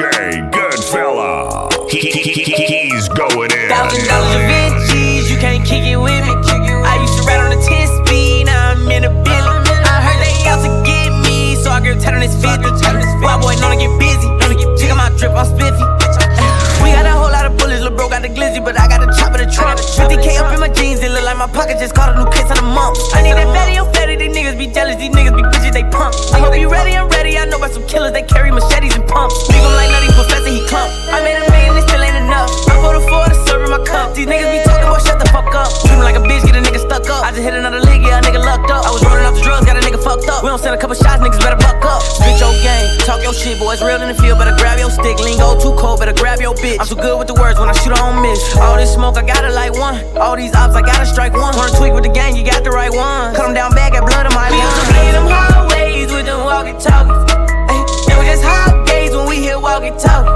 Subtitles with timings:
[0.00, 1.68] DJ Goodfella.
[1.90, 3.68] He, he, he, he's going in.
[3.68, 6.32] Thousand dollars of Vinci, you can't kick it with me.
[6.88, 9.60] I used to ride on a 10 speed, now I'm in a billy.
[9.84, 12.64] I heard they out to get me, so I grab tight on this 50.
[13.20, 14.24] Wild boy, know to get busy.
[14.80, 15.84] Check out my drip, I'm spiffy.
[16.80, 19.04] We got a whole lot of bullets, lil' bro got the glizzy, but I got
[19.04, 19.84] a chop in the trunk.
[19.84, 22.48] 50k up in my jeans, it look like my pocket just caught a new kiss
[22.48, 22.96] of the month.
[23.12, 25.76] I need that fatty, I'm oh, fatty, these niggas be jealous, these niggas be bitches,
[25.76, 26.16] they pump.
[26.32, 27.09] I hope you ready, I'm
[27.90, 29.34] killers, they carry machetes and pumps.
[29.50, 30.88] Leave him like nutty professor, he clump.
[31.10, 32.48] I made a million, it still ain't enough.
[32.70, 34.14] I voted for the serve in my cup.
[34.14, 35.68] These niggas be talking, boy, shut the fuck up.
[35.82, 37.26] Treat like a bitch, get a nigga stuck up.
[37.26, 38.86] I just hit another league, yeah, a nigga lucked up.
[38.86, 40.46] I was rolling off the drugs, got a nigga fucked up.
[40.46, 42.00] We don't send a couple shots, niggas better buck up.
[42.22, 45.18] Bitch, your game, talk your shit, boys, real in the field, better grab your stick.
[45.18, 46.78] Lingo too cold, better grab your bitch.
[46.78, 48.38] I'm too good with the words when I shoot, I don't miss.
[48.54, 49.98] All this smoke, I gotta light one.
[50.14, 51.58] All these ops, I gotta strike one.
[51.58, 53.34] Wanna tweak with the gang, you got the right one.
[53.34, 56.26] Cut them down bad, got blood in my We used to play them hallways with
[56.30, 57.29] them walkie talkies.
[58.30, 60.30] It was just hot days when we hear walkie talkie.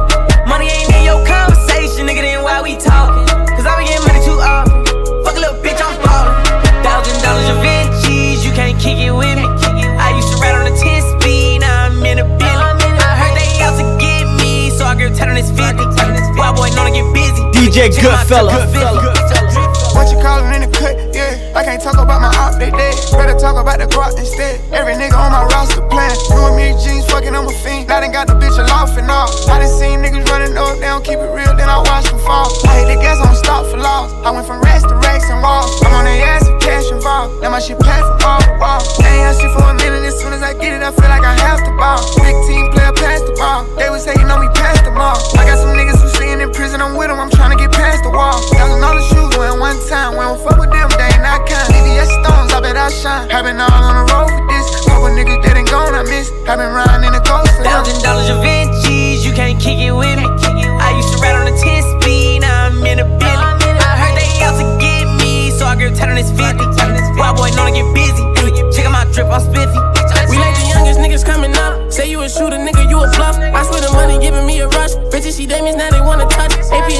[0.51, 3.23] Money ain't in your conversation, nigga, then why we talking?
[3.55, 4.83] Cause I be getting money too often.
[5.23, 6.35] Fuck a little bitch, I'm ballin'.
[6.83, 9.47] Thousand dollars of Vinci, you can't kick it with me.
[9.95, 12.67] I used to ride on a 10 speed, now I'm in a billy.
[12.99, 16.35] I heard they out to get me, so I grab tight on this 50.
[16.35, 17.47] Wild boy, know to get busy.
[17.55, 19.44] DJ my Goodfella.
[21.85, 22.97] Talk about my op, they dead.
[23.13, 24.57] Better talk about the guap instead.
[24.73, 26.17] Every nigga on my roster plan.
[26.33, 27.93] You and me jeans, fucking, I'm a fiend.
[27.93, 29.29] I done got the bitch aloft and all.
[29.53, 32.17] I done seen niggas running up, they don't keep it real, then I watch them
[32.25, 32.49] fall.
[32.65, 34.09] I hate the gas, I don't stop for loss.
[34.25, 35.69] I went from racks to racks and walls.
[35.85, 37.45] I'm on the ass with cash involved.
[37.45, 38.81] Now my shit pass from wall to wall.
[39.05, 41.37] Ain't had for a minute, as soon as I get it, I feel like I
[41.45, 42.01] have to ball.
[42.17, 43.69] Big team player, pass the ball.
[43.77, 45.21] They was hating on me, pass them all.
[45.37, 45.94] I got some niggas
[46.55, 48.39] prison, I'm with them, I'm trying to get past the wall.
[48.55, 51.67] Thousand dollar shoes, went one time, we don't fuck with them, they ain't not kind.
[51.75, 53.29] VVS stones, I bet I shine.
[53.31, 54.67] Have been all on the road with this.
[54.87, 56.31] Couple niggas that ain't gone, I miss.
[56.47, 57.83] Have been riding in the ghost for them.
[57.83, 60.27] Thousand dollars of Vinci, you can't kick it with me.
[60.79, 63.45] I used to ride on a 10 speed, now I'm in a billy.
[63.83, 66.63] I heard they out to get me, so I grab tight on this 50.
[67.19, 68.23] Wild boy, know to get busy.
[68.71, 69.79] Check out my drip, I'm spiffy.
[70.31, 71.93] We like the youngest niggas coming up.
[71.93, 73.37] Say you a shooter, nigga, you a bluff.
[73.39, 74.95] I swear the money giving me a rush.
[75.13, 76.44] Bitches see Damians, now they wanna touch.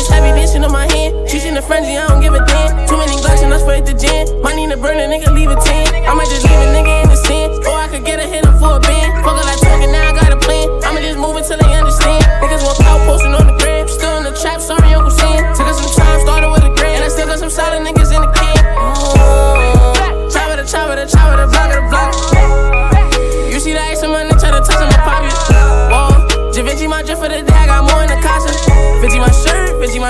[0.05, 1.31] Is heavy, this on my hand.
[1.31, 2.87] She's in the frenzy, I don't give a damn.
[2.87, 4.29] Too many and I spray the gin.
[4.43, 6.05] Money in the burner, nigga, leave a 10.
[6.05, 6.74] I might just leave a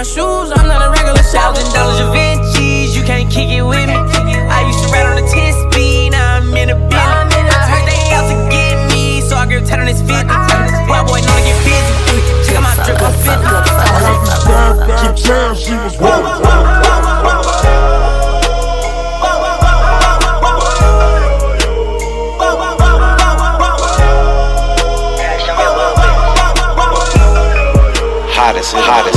[0.04, 1.56] shoes, I'm not a regular shopper.
[1.56, 3.94] Thousand dollars of Vinci, you can't kick it with me.
[3.94, 6.92] I used to ride on a 10 speed, now I'm in a billy.
[6.94, 10.28] I heard they out to get me, so I grab tight on this 50.
[10.88, 12.20] Wild boy, know to get busy.
[12.44, 13.48] Check out my drip, I'm spiffy.
[15.00, 16.44] Keep saying she was woke.
[28.36, 29.13] Hottest, hottest, hottest.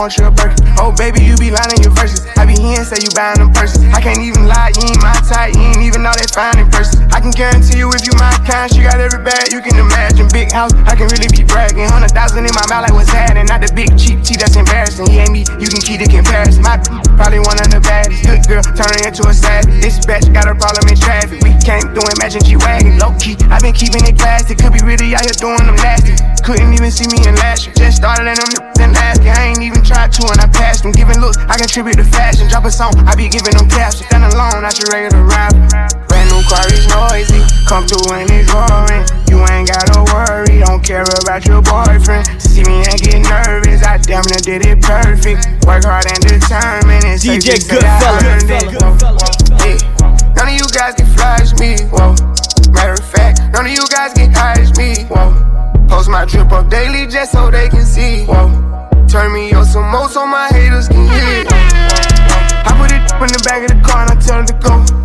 [0.00, 0.56] You want your burger.
[0.80, 2.24] Oh, baby, you be lying your verses.
[2.36, 3.84] I be here and say you buying them purses.
[3.92, 6.70] I can't even lie, you ain't my type, you ain't even know that fine in
[6.70, 6.99] person.
[7.20, 10.24] I can guarantee you if you my kind, she got every bag you can imagine.
[10.32, 11.84] Big house, I can really be bragging.
[11.84, 13.44] Hundred thousand in my mouth, like what's happening?
[13.44, 15.04] Not the big cheap tea that's embarrassing.
[15.04, 16.64] He ain't me, you can keep the comparison.
[16.64, 16.80] My
[17.20, 18.24] probably one of the baddest.
[18.24, 19.84] Good girl, turning into a savage.
[19.84, 21.44] This bitch got a problem in traffic.
[21.44, 22.96] We came through, imagine G wagon.
[22.96, 24.56] Low key, i been keeping it classy.
[24.56, 26.16] Could be really out here doing them nasty.
[26.40, 27.76] Couldn't even see me in last year.
[27.76, 28.48] Just started in them
[28.80, 29.20] then last.
[29.28, 30.96] I ain't even tried to and I passed them.
[30.96, 32.48] Giving looks, I contribute to fashion.
[32.48, 34.08] Drop a song, I be giving them captions.
[34.08, 35.99] Stand alone, not your regular rapper.
[36.40, 37.44] New car is noisy.
[37.68, 39.04] Come through and it's roaring.
[39.28, 42.24] You ain't gotta worry, don't care about your boyfriend.
[42.40, 45.44] See me and get nervous, I damn near did it perfect.
[45.68, 47.04] Work hard and determined.
[47.04, 49.20] And DJ just that I Goodfella.
[49.60, 50.32] Yeah.
[50.32, 52.16] None of you guys can flash me, whoa.
[52.72, 55.36] Matter of fact, none of you guys can hide me, whoa.
[55.92, 58.48] Post my drip up daily just so they can see, whoa.
[59.12, 61.44] Turn me up some more so my haters can hear.
[62.64, 65.00] I put it in the back of the car and I tell her to go.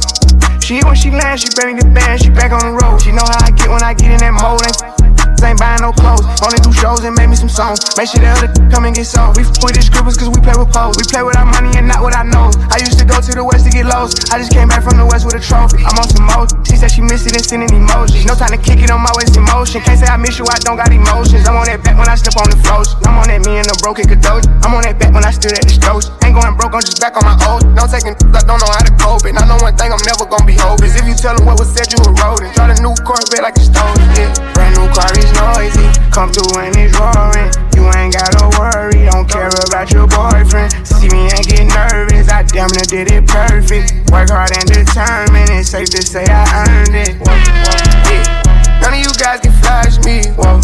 [0.65, 2.99] She when she lands, she bring the band, she back on the road.
[2.99, 4.65] She know how I get when I get in that mode.
[4.65, 5.04] Ain't
[5.43, 6.23] ain't buying no clothes.
[6.43, 7.81] Only do shows and make me some songs.
[7.97, 9.35] Make sure the other come and get sold.
[9.35, 10.95] We f with the scribbles cause we play with pose.
[10.95, 12.55] We play with our money and not what our nose.
[12.71, 14.31] I used to go to the west to get lost.
[14.31, 15.83] I just came back from the west with a trophy.
[15.83, 16.49] I'm on some mode.
[16.67, 18.25] She said she missed it and sending emojis.
[18.25, 19.81] No time to kick it on my waist emotion.
[19.81, 21.47] Can't say I miss you, I don't got emotions.
[21.47, 22.95] I'm on that back when I step on the floors.
[23.05, 24.45] I'm on that me and the broke it doge.
[24.63, 26.11] I'm on that back when I stood at the strokes.
[26.23, 27.63] Ain't going broke, I'm just back on my old.
[27.75, 29.25] No taking, I don't know how to cope.
[29.25, 30.95] And I know one thing, I'm never gonna be hopeless.
[30.97, 32.53] If you tell them what was said, you were rodent.
[32.55, 34.01] Try a new Corvette like it's stolen.
[34.17, 34.33] Yeah.
[34.53, 35.89] Brand new car is noisy.
[36.13, 37.49] Come through and it's roaring.
[37.73, 40.71] You ain't gotta worry, don't care about your boyfriend.
[40.85, 44.11] See me and get nervous, I damn near did it perfect.
[44.13, 47.17] Work hard and determined, it's safe to say I earned it.
[47.25, 48.79] Yeah.
[48.81, 50.61] None of you guys can flash me, whoa.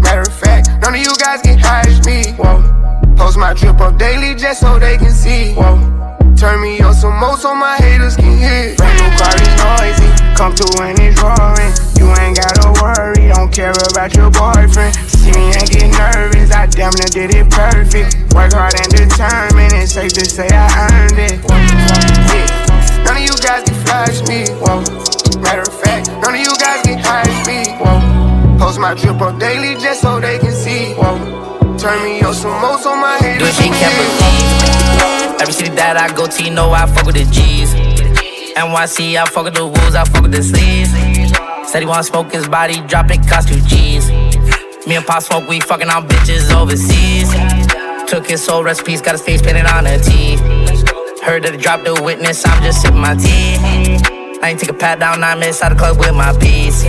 [0.00, 2.64] Matter of fact, none of you guys can hash me, whoa.
[3.16, 5.76] Post my drip up daily just so they can see, whoa.
[6.38, 8.70] Turn me up some more so my haters can hear.
[8.78, 10.06] Brand new car is noisy,
[10.38, 11.74] come through and it's roaring.
[11.98, 14.94] You ain't gotta worry, don't care about your boyfriend.
[15.10, 18.30] See me and get nervous, I damn near did it perfect.
[18.38, 21.42] Work hard and determined, it's safe to say I earned it.
[21.42, 23.02] Yeah.
[23.02, 24.86] None of you guys can flash me, whoa.
[25.42, 27.98] Matter of fact, none of you guys can hash me, whoa.
[28.62, 31.18] Post my drip up daily just so they can see, whoa.
[31.82, 34.06] Turn me up some more so my haters can can't hear.
[34.06, 34.57] believe.
[35.40, 37.74] Every city that I go to, you know I fuck with the G's.
[38.54, 40.90] NYC, I fuck with the wolves, I fuck with the sleeves.
[41.70, 44.10] Said he wanna smoke his body, dropping cost two G's.
[44.86, 47.30] Me and Pop smoke, we fucking on bitches overseas.
[48.10, 50.36] Took his soul recipes, got his face painted on a T.
[51.22, 53.58] Heard that he dropped the witness, I'm just sipping my tea.
[54.42, 56.84] I ain't take a pat down, I'm inside the club with my piece.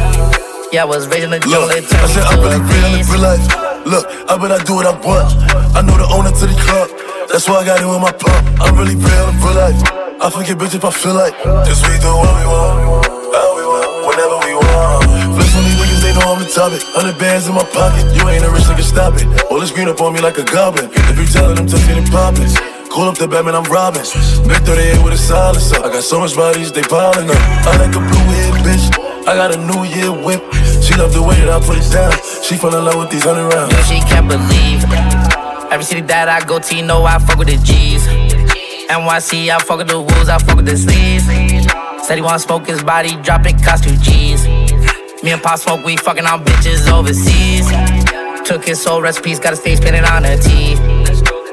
[0.72, 4.38] Yeah, I was raised in the jungle, it I turned me to a Look, I
[4.38, 5.34] bet I do what I want.
[5.74, 6.94] I know the owner to the club.
[7.26, 8.46] That's why I got it with my pump.
[8.62, 9.82] I'm really real in real life.
[10.22, 11.34] I forget bitch if I feel like.
[11.42, 15.10] Cause we do what we want, how we want, whenever we want.
[15.34, 16.86] Flex on these niggas, they know I'm the topic.
[16.94, 18.06] Hundred bands in my pocket.
[18.14, 19.26] You ain't a rich nigga, stop it.
[19.50, 20.94] All this green up on me like a goblin.
[20.94, 22.46] If you tellin' them, touch it and poppin'.
[22.94, 24.06] Call up the Batman, I'm robbing.
[24.46, 25.82] Big 38 with a silencer.
[25.82, 27.42] I got so much bodies, they piling up.
[27.66, 28.86] I like a blue head bitch.
[29.26, 30.46] I got a new year whip.
[30.90, 32.10] She love the way that I put it down.
[32.42, 33.72] She fell in love with these hundred rounds.
[33.72, 34.82] Yo, she can't believe.
[35.70, 38.08] Every city that I go to, you know I fuck with the G's.
[38.90, 41.26] NYC, I fuck with the wolves, I fuck with the sleeves.
[42.08, 44.48] Said he wanna smoke his body, dropping cost two G's.
[45.22, 47.70] Me and Pop smoke, we fucking on bitches overseas.
[48.48, 50.74] Took his soul recipes, got his face painted on a T.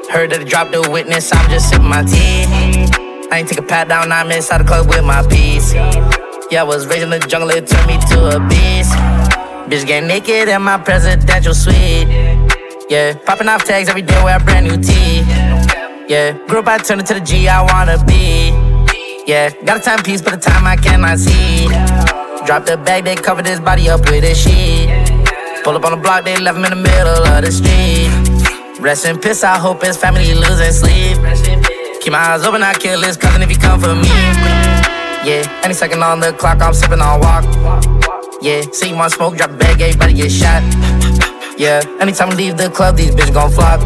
[0.09, 2.49] Heard that he dropped the witness, I'm just sipping my tea.
[3.29, 5.75] I ain't take a pat down, I'm inside the club with my piece.
[6.49, 8.95] Yeah, I was raised in the jungle, it turned me to a beast.
[9.67, 12.07] Bitch get naked in my presidential suite.
[12.89, 15.25] Yeah, popping off tags every day, wear a brand new tee.
[16.07, 18.51] Yeah, grew up, I turned into the G I wanna be.
[19.27, 21.67] Yeah, got a timepiece, but the time I cannot see.
[22.45, 24.87] Drop the bag, they covered his body up with a sheet.
[25.65, 28.79] Pull up on the block, they left him in the middle of the street.
[28.79, 31.17] Rest in peace, I hope his family losing sleep.
[31.99, 34.07] Keep my eyes open, I kill his cousin if he come for me.
[35.27, 37.96] Yeah, any second on the clock, I'm sipping on walk.
[38.47, 40.63] Yeah, see my smoke, drop bag, everybody get shot.
[41.59, 43.81] Yeah, anytime I leave the club, these bitches gon' flop.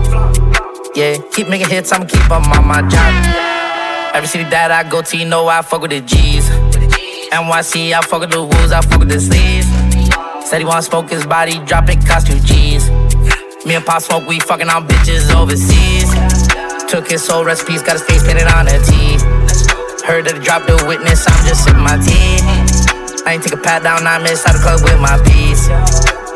[0.96, 4.14] Yeah, keep making hits, I'ma keep on my job.
[4.14, 6.48] Every city that I go to, you know I fuck with the G's.
[7.34, 9.66] NYC, I fuck with the wolves, I fuck with the sleeves.
[10.48, 12.88] Said he wanna smoke his body, drop it, cost two G's.
[13.66, 16.06] Me and Pop smoke, we fucking on bitches overseas.
[16.88, 19.18] Took his soul recipes, got his face painted on a T.
[20.06, 22.71] Heard that he dropped the witness, I'm just sipping my tea.
[23.26, 25.70] I ain't take a pat down, I'm inside the club with my piece.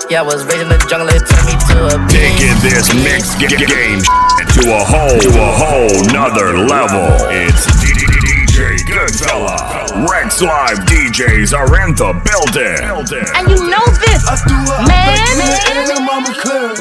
[0.10, 2.14] Yeah, I was raised in the jungle, it turned me to a beast.
[2.14, 7.10] Taking this mixed ga- game to a whole, to a whole nother level.
[7.34, 9.58] It's DJ Goodfella.
[10.06, 12.78] Rex Live DJs are in the building.
[13.34, 15.10] And you know this, I threw up man.
[15.10, 16.78] back in the air and mama clearing.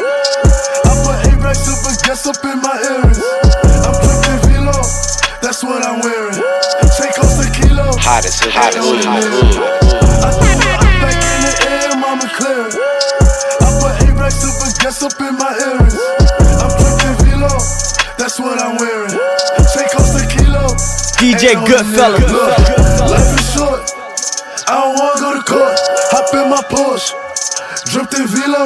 [0.85, 3.19] I put A-Rex up and gas up in my earrings.
[3.83, 4.79] I'm drinking Velo,
[5.41, 6.37] that's what I'm wearing.
[6.95, 7.97] Take off the kilo.
[7.99, 9.74] Hottest, hottest, hottest.
[10.25, 10.81] I threw up
[11.69, 12.73] in mama clearing.
[13.61, 15.53] I put up gas up in my.
[16.65, 16.85] I'm
[18.25, 19.13] that's what I'm wearing.
[19.77, 20.73] Take off the kilo.
[21.21, 22.17] DJ Goodfella.
[22.17, 22.57] Look,
[23.05, 23.85] life is short.
[24.65, 25.77] I don't wanna go to court.
[26.09, 27.13] Hop in my Porsche.
[27.93, 28.65] Dripped in Velo.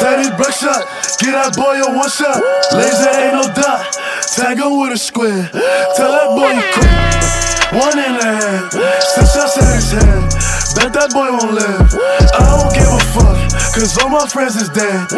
[0.00, 0.88] Teddy break shot.
[1.20, 2.40] Get that boy a one shot.
[2.72, 3.92] Laser ain't no dot.
[4.34, 5.50] Tag him with a square.
[5.52, 7.12] Tell that boy you quit.
[7.76, 8.72] One in the hand.
[8.72, 10.31] Six shots at his head.
[10.74, 11.88] Bet that boy won't live.
[12.32, 13.36] I don't give a fuck.
[13.72, 15.08] Cause all my friends is dead.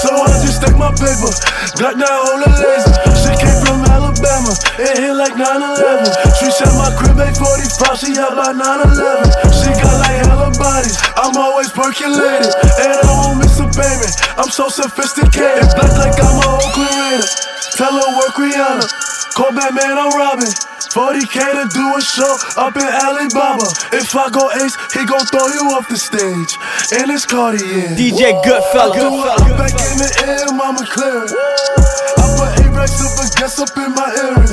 [0.00, 1.32] So I just take my paper.
[1.76, 2.94] Glock down, hold a laser.
[3.16, 4.52] Shit came from Alabama.
[4.76, 6.08] It hit like 9-11.
[6.40, 9.52] She shot my crib at 45, She out by 9-11.
[9.60, 10.96] She got like hella bodies.
[11.16, 14.14] I'm always percolated, and I won't miss a payment.
[14.36, 17.28] I'm so sophisticated, black like I'm a Oakland Raider.
[17.76, 18.84] Tell her work Rihanna,
[19.34, 20.50] call Batman, I'm Robin.
[20.90, 23.68] 40k to do a show up in Alibaba.
[23.94, 26.50] If I go ace, he gon' throw you off the stage.
[26.90, 27.94] And it's Cartier.
[27.94, 28.90] DJ Goodfella.
[29.38, 31.30] I'm back in the air, mama clear.
[31.30, 34.50] I put A-Rex up a guess up in my earrings.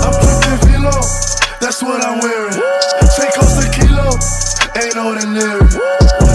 [0.00, 0.96] I'm dripping Velo,
[1.60, 2.56] that's what I'm wearing.
[3.12, 4.16] Say cost a kilo,
[4.80, 5.68] ain't ordinary.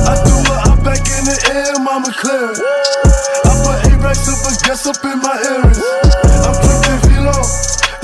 [0.06, 2.54] I do threw her out back in the air, mama clear.
[2.54, 6.11] I put A-Rex up a guess up in my earrings.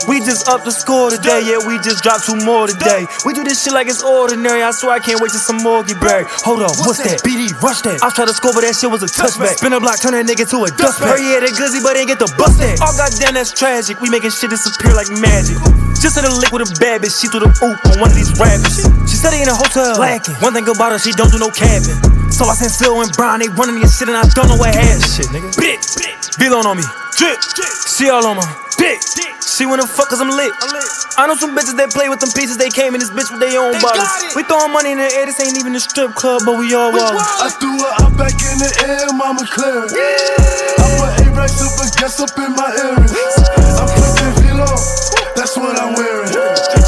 [0.09, 3.07] We just up the score today, yeah, we just dropped two more today.
[3.23, 5.85] We do this shit like it's ordinary, I swear I can't wait till some more
[5.85, 6.27] get buried.
[6.43, 7.21] Hold on, what's that?
[7.23, 8.03] BD, rush that.
[8.03, 9.61] I tried to score, but that shit was a touchback.
[9.61, 11.21] Spin a block, turn that nigga to a dust bag.
[11.21, 12.81] yeah, that glizzy, but ain't get the bust that.
[12.83, 14.01] Oh, goddamn, that's tragic.
[14.01, 15.61] We making shit disappear like magic.
[16.01, 18.17] Just in the lick with a bad bitch, she threw the oop on one of
[18.17, 18.83] these rappers.
[19.07, 20.35] She said in a hotel, lacking.
[20.43, 22.20] One thing about her, she don't do no capping.
[22.41, 24.73] So I sent Phil and Brian, they running this shit, and I don't know what
[24.73, 25.05] happened.
[25.05, 25.53] Shit, nigga.
[25.61, 26.81] Bitch, Beat on me.
[27.21, 27.37] Drip,
[27.85, 28.49] she all on my
[28.81, 28.97] dick.
[29.45, 30.49] She wanna fuck cause I'm lit.
[31.21, 33.45] I know some bitches that play with them pieces, they came in this bitch with
[33.45, 34.09] their own bottles.
[34.33, 36.89] We throwing money in the air, this ain't even a strip club, but we all
[36.89, 37.21] wild.
[37.21, 39.85] I threw her out back in the air, mama clear.
[39.85, 43.13] I put A-Rex up a guess up in my earrings.
[43.77, 44.81] I'm flipping Velo,
[45.37, 46.80] that's what I'm wearing.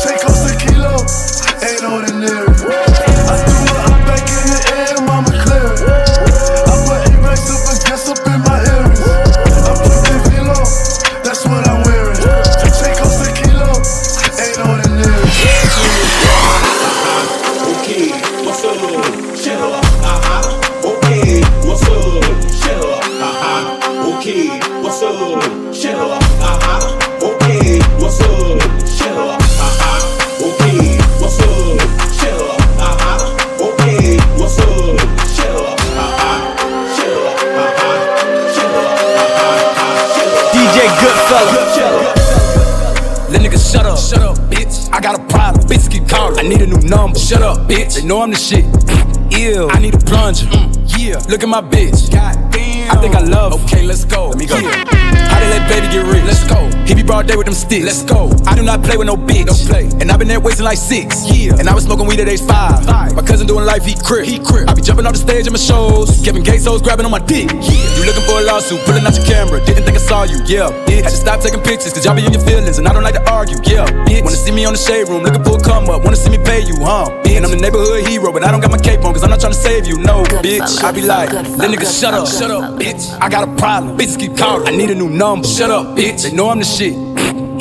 [51.32, 52.12] Look at my bitch.
[52.12, 52.92] God damn.
[52.92, 53.64] I think I love her.
[53.64, 54.28] Okay, let's go.
[54.28, 54.54] Let me go.
[54.56, 56.24] How they let baby get rich?
[56.24, 56.68] Let's go.
[56.84, 57.86] He be broad day with them sticks.
[57.86, 58.30] Let's go.
[58.46, 59.46] I do not play with no bitch.
[59.46, 59.88] Don't play.
[60.02, 61.24] And I've been there wasting like six.
[61.32, 61.56] Yeah.
[61.58, 62.84] And I was smoking weed at age five.
[62.84, 63.16] five.
[63.16, 64.26] My cousin doing life, he crip.
[64.26, 64.68] He crip.
[64.68, 66.20] I be jumping off the stage at my shows.
[66.22, 67.50] Kevin Gates hoes grabbing on my dick.
[67.50, 67.91] Yeah.
[68.02, 69.64] You looking for a lawsuit, pulling out your camera.
[69.64, 70.42] Didn't think I saw you.
[70.44, 70.74] Yeah.
[70.90, 71.06] Bitch.
[71.06, 72.78] Had to stop taking pictures, cause y'all be in your feelings.
[72.78, 73.58] And I don't like to argue.
[73.62, 73.86] Yeah.
[73.86, 74.24] Bitch.
[74.24, 76.02] Wanna see me on the shade room, looking for a come up.
[76.02, 77.06] Wanna see me pay you, huh?
[77.22, 77.36] Bitch.
[77.36, 79.38] And I'm the neighborhood hero, but I don't got my cape on, cause I'm not
[79.38, 79.98] trying to save you.
[79.98, 80.82] No, bitch.
[80.82, 82.26] I be like, let niggas shut up.
[82.26, 83.16] Shut up, bitch.
[83.20, 83.96] I got a problem.
[83.96, 84.66] Bitches keep calling.
[84.66, 85.46] I need a new number.
[85.46, 86.24] Shut up, bitch.
[86.24, 86.94] They know I'm the shit.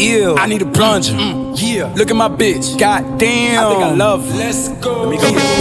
[0.01, 0.36] Ew.
[0.38, 1.13] I need a plunger.
[1.13, 1.53] Mm.
[1.62, 1.93] yeah.
[1.95, 2.79] Look at my bitch.
[2.79, 3.63] God damn.
[3.63, 4.38] I think I love her.
[4.38, 5.03] Let's go.
[5.03, 5.60] Let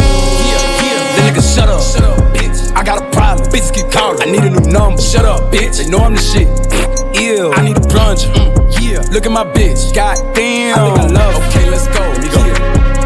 [3.50, 4.23] Bitches keep calling.
[4.23, 5.02] I need a new number.
[5.02, 5.78] Shut up, bitch.
[5.78, 6.49] They know I'm the shit.
[7.21, 7.52] Ew.
[7.52, 8.28] I need a plunger.
[8.28, 9.00] Mm, yeah.
[9.11, 9.95] Look at my bitch.
[9.95, 10.78] God damn.
[10.78, 11.49] I think I love her.
[11.50, 12.02] Okay, let's go.
[12.23, 12.40] Me go.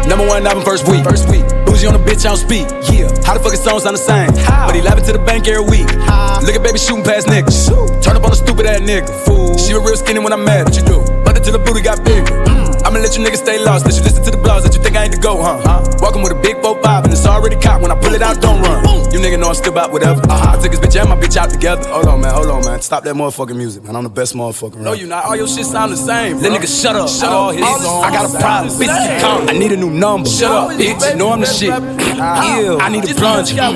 [0.07, 1.03] Number one album first week.
[1.03, 1.43] First week.
[1.65, 2.69] Bougie on the bitch, I don't speak.
[2.93, 3.09] Yeah.
[3.25, 4.29] How the fuck his songs sound the same?
[4.45, 4.67] How?
[4.67, 5.89] But he laughing to the bank every week.
[6.05, 6.39] How?
[6.41, 8.03] Look at baby shooting past niggas.
[8.03, 9.09] Turn up on a stupid ass nigga.
[9.25, 9.57] Fool.
[9.57, 10.65] She was real skinny when I'm mad.
[10.65, 11.01] What you do?
[11.25, 12.21] But until the booty got bigger.
[12.45, 12.64] Mm.
[12.95, 13.83] I'ma let you niggas stay lost.
[13.83, 15.59] Let you listen to the blogs that you think I ain't to go, huh?
[15.65, 15.83] huh?
[15.99, 17.81] Walking with a big 4-5 and it's already caught.
[17.81, 18.85] When I pull it out, don't run.
[19.11, 20.21] You nigga know I'm still about whatever.
[20.21, 20.55] Uh-huh.
[20.57, 21.89] I took his bitch and my bitch out together.
[21.89, 22.33] Hold on, man.
[22.33, 22.79] Hold on, man.
[22.79, 23.97] Stop that motherfucking music, man.
[23.97, 24.77] I'm the best motherfucker.
[24.77, 25.25] No, you not.
[25.25, 26.39] All your shit sound the same.
[26.39, 27.09] Let niggas shut up.
[27.09, 27.51] Shut up.
[27.51, 28.73] I got a problem.
[28.79, 29.49] Bitch, calling.
[29.49, 30.29] I need a new number.
[30.29, 31.11] Shut up, bitch.
[31.11, 31.75] You know I'm the shit.
[31.75, 32.79] Ew.
[32.79, 33.55] I need a plunger.
[33.55, 33.71] Yeah.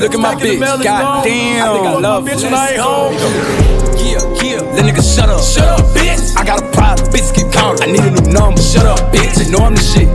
[0.00, 0.60] Look at my bitch.
[0.82, 1.68] God damn.
[1.68, 3.75] I think I love bitch when I ain't home.
[4.06, 4.62] Yeah, yeah.
[4.70, 5.42] Let niggas shut up.
[5.42, 6.38] Shut up, bitch.
[6.38, 7.10] I got a problem.
[7.10, 7.82] Bitch, keep calling.
[7.82, 8.62] I need a new number.
[8.62, 9.34] Shut up, bitch.
[9.34, 10.06] They know I'm the shit.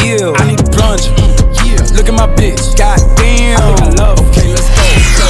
[0.00, 0.32] Ew.
[0.32, 1.12] I need a plunger.
[1.12, 1.36] Mm,
[1.68, 1.84] yeah.
[1.92, 2.72] Look at my bitch.
[2.80, 3.60] God damn.
[3.60, 4.16] I think I love.
[4.32, 5.28] Okay, let's go.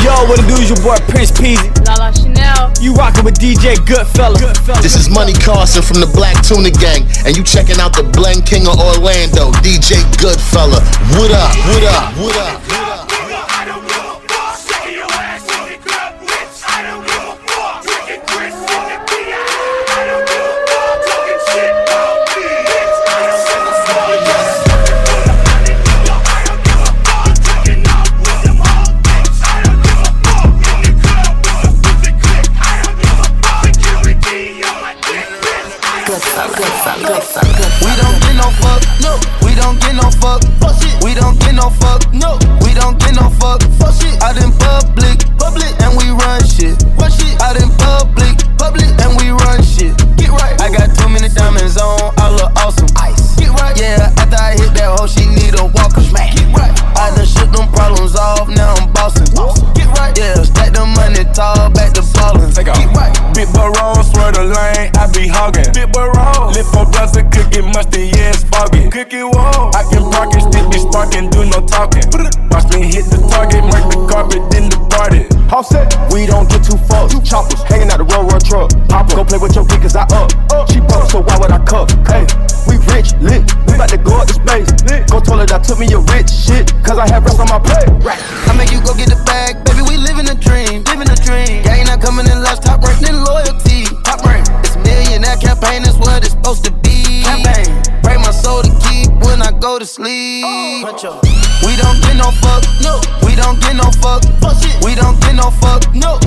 [0.00, 1.68] Yo, what it do is your boy Prince Peasy.
[1.84, 2.72] Lala Chanel.
[2.80, 4.40] You rockin' with DJ Goodfella.
[4.80, 8.46] This is Money Carson from the Black Tuna Gang, and you checking out the Blend
[8.46, 10.80] King of Orlando, DJ Goodfella.
[11.20, 11.52] What up?
[11.68, 12.16] What up?
[12.16, 12.62] What up?
[12.64, 12.87] We
[68.88, 69.04] it's foggy.
[69.04, 72.04] Cookie wall, I can park and still be sparking, do no talking.
[72.50, 75.28] Watch me hit the target, mark the carpet, then departed.
[75.52, 77.12] Offset, we don't get too fucked.
[77.12, 78.70] Two choppers hanging out the road, road truck.
[78.88, 80.32] Pop go play with your kid, cause I up.
[80.70, 81.90] She broke, so why would I cuff?
[82.06, 82.24] Hey,
[82.68, 83.44] we rich, lit.
[83.66, 84.70] We about to go up to space.
[85.08, 87.88] Go toilet, I took me a rich shit, cause I have rest on my plate.
[88.48, 89.84] I make you go get the bag, baby.
[89.88, 91.64] We living a dream, living a dream.
[91.64, 93.88] Gang not coming in last, top rank, then loyalty.
[94.04, 94.44] Top rank.
[94.64, 96.87] It's a millionaire campaign, that's what it's supposed to be.
[99.98, 100.44] Sleep.
[101.66, 103.00] We don't get no fuck, no.
[103.26, 104.78] We don't get no fuck, fuck shit.
[104.84, 106.17] We don't get no fuck, no.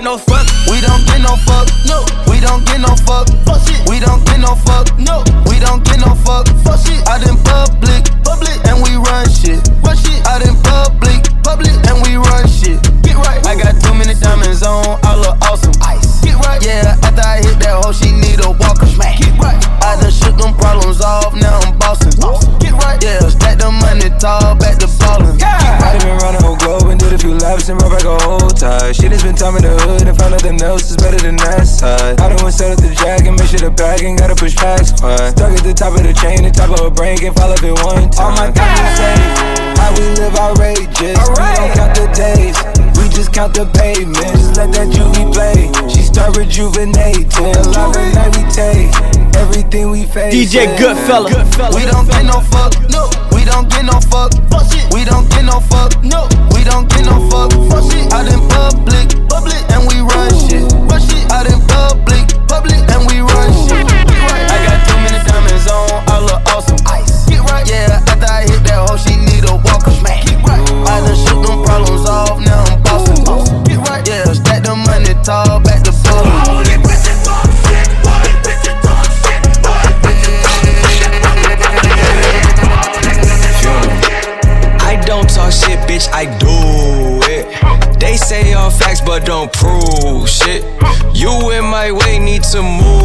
[0.00, 0.27] No
[35.78, 38.26] top of the chain, the top of a brain, can't fall if it one time.
[38.26, 41.14] All my diamonds safe, how we live outrageous.
[41.14, 42.58] We don't count the days,
[42.98, 44.26] we just count the pavement.
[44.34, 45.70] Just let that juvie play.
[45.86, 47.30] She start rejuvenating.
[47.62, 48.90] Alive at night we take
[49.38, 50.34] everything we face.
[50.34, 51.30] DJ Goodfella.
[51.70, 52.74] We don't get no fuck.
[52.90, 53.06] No.
[53.30, 54.34] We don't get no fuck.
[54.50, 54.82] Fuck shit.
[54.90, 55.94] We don't get no fuck.
[56.02, 56.26] No.
[56.58, 57.54] We don't get no fuck.
[57.70, 58.10] Fuck shit.
[58.10, 59.14] Out in public.
[59.30, 59.62] Public.
[59.70, 60.66] And we run shit.
[60.90, 61.22] Run shit.
[61.30, 62.26] Out in public.
[62.50, 62.82] Public.
[62.90, 63.22] And we
[92.62, 92.97] move,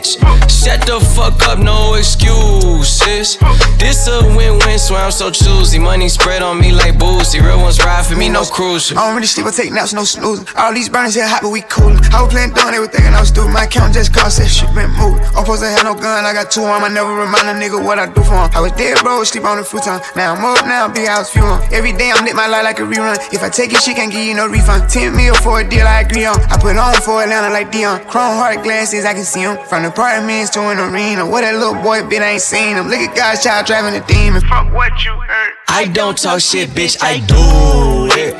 [0.00, 0.18] bitch.
[0.50, 3.36] Shut the fuck up, no excuses.
[3.78, 5.78] This a win-win, swear I'm so choosy.
[5.78, 7.40] Money spread on me like boozy.
[7.40, 8.98] Real ones ride for me, no cruising.
[8.98, 10.46] I don't really sleep, I take naps, no snoozing.
[10.56, 12.00] All these burners here hot, but we coolin'.
[12.12, 13.52] I was playing doing everything and I was stupid.
[13.52, 15.24] My account just cost that shit been moved.
[15.36, 16.82] I'm supposed to have no gun, I got two on.
[16.82, 18.50] I never remind a nigga what I do for him.
[18.52, 20.00] I was dead, bro, sleep on the futon.
[20.16, 21.60] Now I'm up, now big house fueling.
[21.72, 23.16] Every day I'm lit my life like a rerun.
[23.32, 24.88] If I take it, she can't give you no refund.
[24.88, 26.38] 10 mil for a deal I agree on.
[26.52, 28.06] I put on for Atlanta like Deion.
[28.08, 29.56] Chrome heart glasses, I can see them.
[29.66, 31.26] From the apartments to an arena.
[31.26, 32.88] What that little boy bit, I ain't seen him.
[32.88, 34.40] Look at God's child driving a demon.
[34.42, 35.52] Fuck what you heard.
[35.68, 38.38] I don't talk shit, bitch, I do it.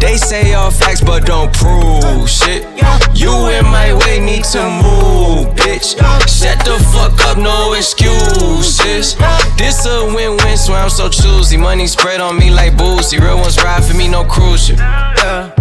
[0.00, 2.66] They say all facts, but don't prove shit.
[3.14, 5.98] You in my way, need to move, bitch.
[6.26, 9.16] Shut the fuck up, no excuses.
[9.56, 11.56] This a win-win, swear I'm so choosy.
[11.56, 13.18] Money spread on me like boozy.
[13.18, 14.78] Real ones ride for me, no cruising.
[14.78, 15.51] Yeah.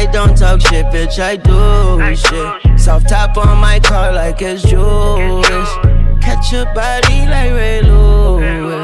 [0.00, 2.80] I don't talk shit, bitch, I do shit.
[2.80, 5.72] Soft top on my car like it's Jewish.
[6.22, 8.79] Catch your body like Ray Lewis.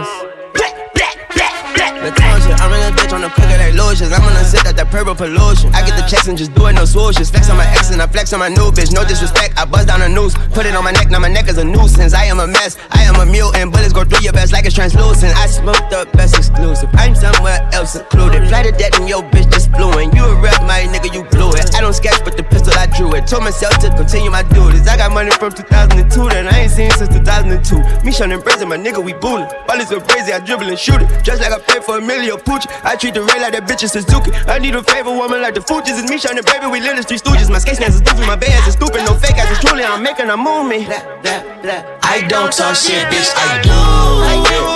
[2.07, 4.13] Latasha, I'm in a bitch on the cooker like lotions.
[4.15, 5.75] I'm gonna sit at that purple pollution.
[5.75, 7.35] I get the checks and just do it, no swooshes.
[7.35, 8.95] Flex on my ex and I flex on my new bitch.
[8.95, 10.39] No disrespect, I buzz down a noose.
[10.55, 12.15] Put it on my neck, now my neck is a nuisance.
[12.15, 13.75] I am a mess, I am a mutant.
[13.75, 15.35] Bullets go through your vest like it's translucent.
[15.35, 16.91] I smoked up best exclusive.
[16.95, 18.47] I'm somewhere else secluded.
[18.49, 20.15] Fly to death and your bitch just fluent.
[20.15, 21.75] You a rep, my nigga, you blew it.
[21.75, 23.27] I don't sketch, but the pistol I drew it.
[23.27, 24.87] Told myself to continue my duties.
[24.87, 28.07] I got money from 2002 that I ain't seen since 2002.
[28.07, 29.17] Me shun and brazen, my nigga, we.
[29.27, 31.09] All is so crazy, I dribble and shoot it.
[31.25, 32.69] Just like I paid for Emilio Pucci.
[32.85, 34.31] I treat the rail like that bitch is Suzuki.
[34.47, 35.99] I need a favor woman like the Fugees.
[35.99, 36.67] It's me shining, baby.
[36.67, 37.51] We live the street stooges.
[37.51, 38.27] My skate stands is goofy.
[38.27, 39.03] My bands is stupid.
[39.05, 39.85] No fake ass is truly.
[39.85, 40.87] I'm making a move me.
[40.89, 44.76] I don't talk shit, bitch, I do it.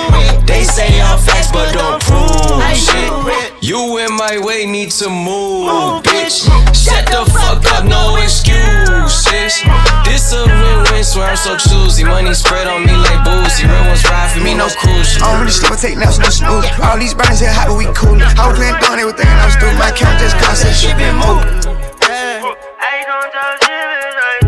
[0.51, 3.55] They say all facts, but don't prove shit.
[3.63, 6.51] You in my way, need to move, bitch.
[6.75, 8.51] Shut the fuck up, no excuse.
[11.41, 12.05] so choosy.
[12.05, 13.67] Money spread on me like boozy.
[13.67, 15.17] Real ones ride for me, no cruise.
[15.17, 16.67] I don't really sleep, I take naps, no snooze.
[16.85, 18.21] All these bodies here hot, but we cool.
[18.21, 20.97] I was playing doing everything and I was doing my count just cause that shit
[21.01, 21.49] been moving.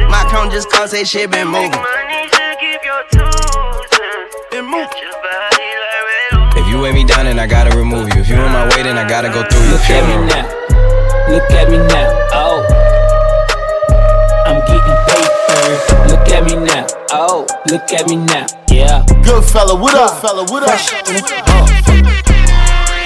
[0.09, 1.73] My count just cause that shit been moving.
[4.53, 5.12] If you
[6.83, 8.21] weigh me down, then I gotta remove you.
[8.21, 9.71] If you in my way, then I gotta go through you.
[9.71, 10.47] Look at me now.
[11.31, 12.29] Look at me now.
[12.35, 12.59] Oh.
[14.45, 16.09] I'm getting paper.
[16.11, 16.87] Look at me now.
[17.13, 17.47] Oh.
[17.71, 18.47] Look at me now.
[18.69, 19.07] Yeah.
[19.23, 20.81] Good fella, what up, fella, what up?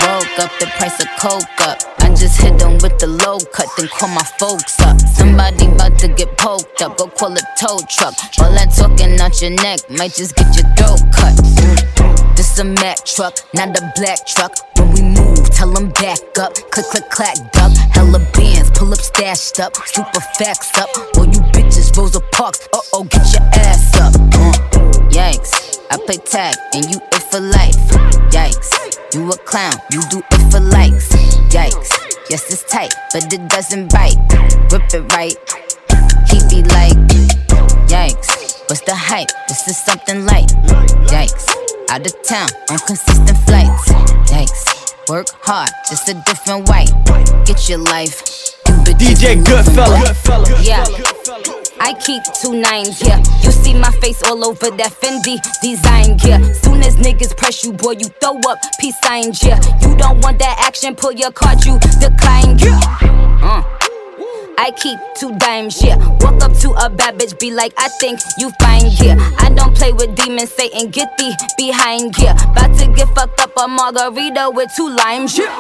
[0.07, 1.79] Woke up the price of coke up.
[2.01, 4.99] I just hit them with the low cut, then call my folks up.
[5.01, 8.15] Somebody about to get poked up, go call a tow truck.
[8.41, 12.26] All that talking out your neck might just get your throat cut.
[12.37, 14.53] This a Mack truck, not a black truck.
[14.77, 16.55] When we move, tell them back up.
[16.71, 17.73] Click, click, clack, duck.
[17.93, 19.75] Hella bands, pull up, stashed up.
[19.87, 20.91] Super facts up.
[21.17, 22.69] All you bitches, Rosa Parks.
[22.73, 24.15] Uh oh, get your ass up.
[24.15, 24.53] Uh,
[25.09, 25.81] yikes.
[25.91, 27.77] I play tag and you it for life.
[28.31, 28.87] Yikes.
[29.15, 31.09] You a clown, you do it for likes.
[31.49, 31.91] Yikes.
[32.29, 34.19] Yes, it's tight, but it doesn't bite.
[34.71, 35.37] Rip it right.
[36.29, 36.99] He be like,
[37.89, 38.46] yikes.
[38.69, 39.29] What's the hype?
[39.47, 40.49] This is something light.
[41.07, 41.47] Yikes.
[41.89, 43.93] Out of town on consistent flights.
[44.27, 45.09] Yikes.
[45.09, 46.87] Work hard, just a different way.
[47.45, 48.25] Get your life.
[48.99, 50.03] DJ Goodfella.
[50.67, 50.85] Yeah.
[51.79, 53.23] I keep two nines here.
[53.45, 56.43] You see my face all over that Fendi design gear.
[56.55, 59.61] Soon as niggas press you, boy, you throw up peace signs, yeah.
[59.81, 62.81] You don't want that action, pull your card, you decline, yeah.
[63.43, 63.63] Uh.
[64.59, 65.97] I keep two dimes, yeah.
[66.21, 69.17] Walk up to a bad bitch, be like, I think you fine, yeah.
[69.39, 72.33] I don't play with demons, Satan, get thee behind, yeah.
[72.51, 75.53] About to get fucked up a margarita with two limes, yeah.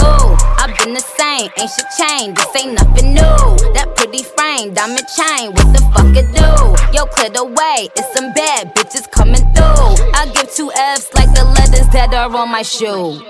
[0.00, 2.36] Ooh, I've been the same, ain't shit changed.
[2.36, 3.74] This ain't nothing new.
[3.74, 6.96] That pretty frame, diamond chain, what the fuck it do?
[6.96, 9.98] Yo, clear the way, it's some bad bitches coming through.
[10.14, 13.20] I give two F's like the letters that are on my shoe.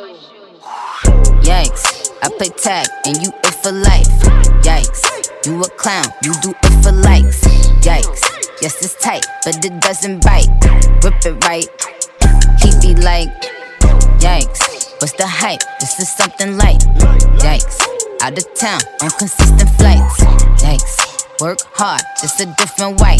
[1.48, 4.12] Yikes, I play tag and you it for life.
[4.60, 5.00] Yikes,
[5.46, 7.40] you a clown, you do it for likes.
[7.80, 8.20] Yikes,
[8.60, 10.52] yes it's tight, but it doesn't bite.
[11.02, 11.64] Rip it right,
[12.60, 13.32] he be like,
[14.20, 15.62] yikes, what's the hype?
[15.80, 16.84] This is something light.
[17.40, 17.80] Yikes,
[18.20, 20.20] out of town on consistent flights.
[20.60, 23.16] Yikes, work hard, just a different way.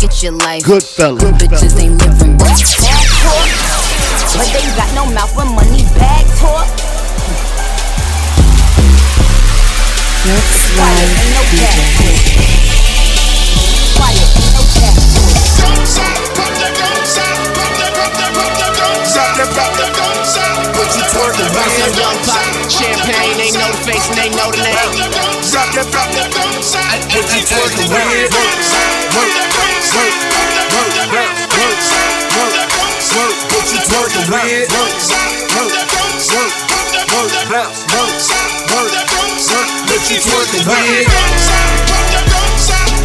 [0.00, 0.64] Get your life.
[0.64, 1.20] Good fella.
[1.20, 2.58] Good bitches ain't living right.
[2.82, 3.46] Bad talk,
[4.34, 6.89] but they got no mouth when money bag talk.
[10.20, 12.12] Next Quiet, live ain't no cat DJ.
[13.96, 14.92] Quiet, ain't no cat
[20.76, 21.72] What you twerking with?
[21.72, 24.76] Some young pop, champagne, they know the face and they know the name.
[25.48, 26.28] Drop that, drop that,
[27.16, 28.28] What you twerking with?
[28.28, 28.60] Work,
[29.16, 29.32] work,
[29.96, 31.80] work, work, work, work,
[32.36, 32.60] work,
[33.16, 33.36] work.
[33.56, 34.68] What you twerking with?
[34.68, 34.92] Work,
[35.56, 36.52] work, work, work,
[37.08, 38.59] work, work, work.
[40.00, 41.04] What you twerking with?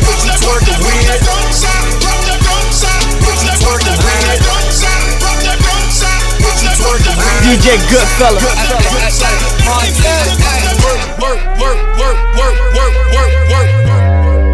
[0.07, 1.27] What you twerking with?
[3.19, 4.39] What you twerking with?
[6.39, 7.43] What you twerking with?
[7.43, 8.39] DJ Goodfella.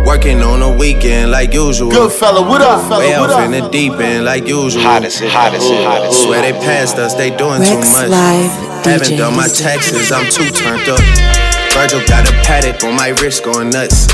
[0.04, 1.91] Working on a weekend like usual.
[1.91, 2.99] Good fella, what up, fella?
[2.99, 3.45] Way What off up?
[3.45, 4.82] in the deep end like usual.
[4.82, 6.23] Hottest, hottest, hottest.
[6.23, 8.10] Swear they passed us, they doing too much.
[8.10, 8.51] Live
[8.84, 11.40] Haven't DJ done my taxes, I'm too turned up.
[11.73, 14.07] Virgil got a Patek on my wrist going nuts.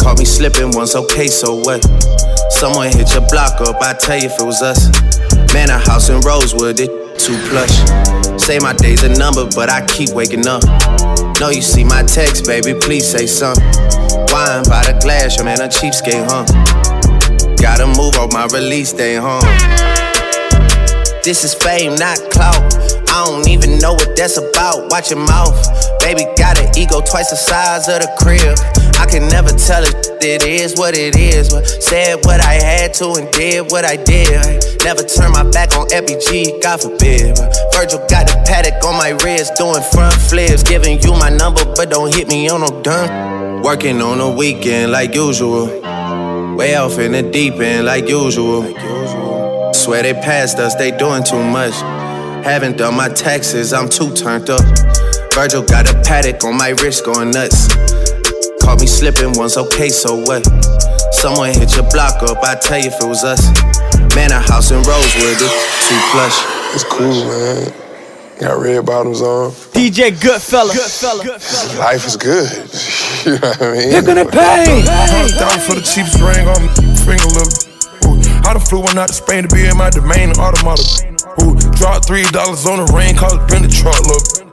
[0.00, 1.82] Caught me slipping once, okay, so what?
[2.50, 4.88] Someone hit your block up, I tell you if it was us.
[5.52, 7.74] Man, a house in Rosewood, it too plush.
[8.40, 10.62] Say my day's a number, but I keep waking up.
[11.40, 13.64] Know you see my text, baby, please say something.
[14.30, 16.44] Wine by the glass, your man a cheapskate, huh?
[17.56, 19.40] Gotta move on my release day, huh?
[21.22, 22.74] This is fame, not clout.
[23.10, 24.90] I don't even know what that's about.
[24.90, 25.54] Watch your mouth.
[26.10, 28.58] Baby got an ego twice the size of the crib.
[28.98, 31.50] I can never tell it, it is what it is.
[31.50, 34.26] But said what I had to and did what I did.
[34.82, 37.38] Never turn my back on FBG, God forbid.
[37.70, 40.64] Virgil got the Patek on my wrist, doing front flips.
[40.64, 43.62] Giving you my number, but don't hit me on no done.
[43.62, 45.66] Working on a weekend like usual.
[46.56, 48.64] Way off in the deep end like usual.
[49.72, 51.74] Swear they passed us, they doing too much.
[52.42, 54.66] Haven't done my taxes, I'm too turned up.
[55.40, 57.72] Virgil got a Patek on my wrist going nuts.
[58.60, 60.44] Caught me slipping once, okay, so what?
[61.16, 63.48] Someone hit your block up, I tell you if it was us.
[64.14, 65.52] Man, a house in Rosewood, it
[65.88, 66.36] too plush.
[66.76, 67.72] It's cool, man.
[68.36, 69.52] Got red bottoms on.
[69.72, 70.76] DJ Goodfella.
[71.78, 72.50] Life is good.
[73.24, 73.92] You know what I mean?
[73.92, 74.84] You're gonna pay.
[74.84, 77.52] Hundred thousand for the cheapest ring on my finger, look.
[78.04, 80.84] Ooh, I done flew one out to Spain to be in my domain, automata.
[81.40, 84.49] Ooh, dropped three dollars on the ring, cause it been the truck, look.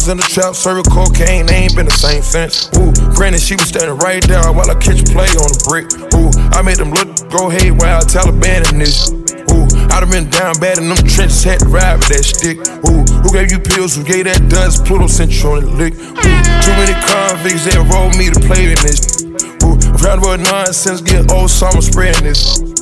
[0.00, 2.72] Was in the trap, serving cocaine, they ain't been the same since.
[2.72, 5.92] Ooh, granted, she was standing right there while I catch play on the brick.
[6.16, 9.12] Ooh, I made them look, go haywire, Taliban in this.
[9.52, 12.64] Ooh, I done been down bad in them trenches, had to ride with that stick.
[12.88, 13.92] Ooh, who gave you pills?
[13.92, 14.88] Who gave that dust?
[14.88, 15.92] Pluto sent you on the lick.
[15.92, 19.20] Ooh, too many convicts that rolled me to play in this.
[19.68, 22.56] Ooh, round about nonsense, get old, I'm spreading this.
[22.56, 22.72] Ooh,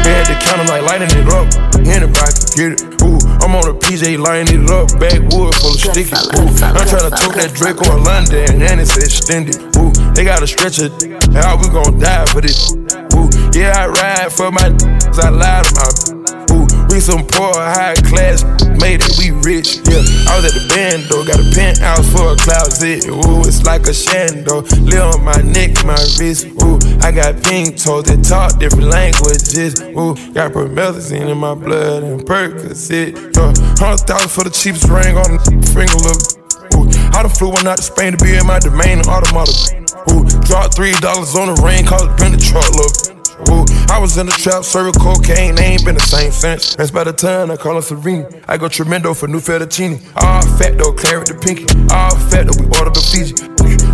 [0.00, 1.44] they had to count 'em like lighting it up.
[1.84, 3.04] Anybody can get it.
[3.04, 3.13] Ooh,
[3.44, 4.88] I'm on a PJ lighting it up.
[4.98, 6.16] Backwood full of sticky.
[6.40, 9.60] Ooh, I'm trying to tote that Draco in London and it's extended.
[9.76, 10.88] Ooh, they got a stretcher.
[11.36, 12.72] How we gon' die for this?
[12.72, 14.72] Ooh, yeah, I ride for my
[15.20, 16.13] I lied to my
[16.94, 18.46] we some poor, high class,
[18.78, 19.82] made it, we rich.
[19.90, 19.98] Yeah,
[20.30, 23.10] I was at the band though, got a penthouse for a closet.
[23.10, 24.62] Ooh, it's like a shando.
[24.86, 26.46] Live on my neck, my wrist.
[26.62, 29.82] Ooh, I got pink toes that talk different languages.
[29.98, 33.18] Ooh, got promethazine in my blood and Percocet.
[33.34, 33.50] Yeah,
[33.82, 35.42] hundred thousand for the cheapest ring on the
[35.74, 36.22] finger, look.
[36.78, 39.50] Ooh, I done flew one out to Spain to be in my domain, automata.
[40.14, 43.13] Ooh, dropped three dollars on the ring, cause it been the truck, look.
[43.50, 46.76] Ooh, I was in the trap, serving cocaine, they ain't been the same since.
[46.76, 48.28] That's by the time I call her Serena.
[48.48, 50.00] I go tremendo for new fettuccine.
[50.16, 51.66] All fat though, claret the pinky.
[51.92, 53.34] All fat though, we order the Fiji.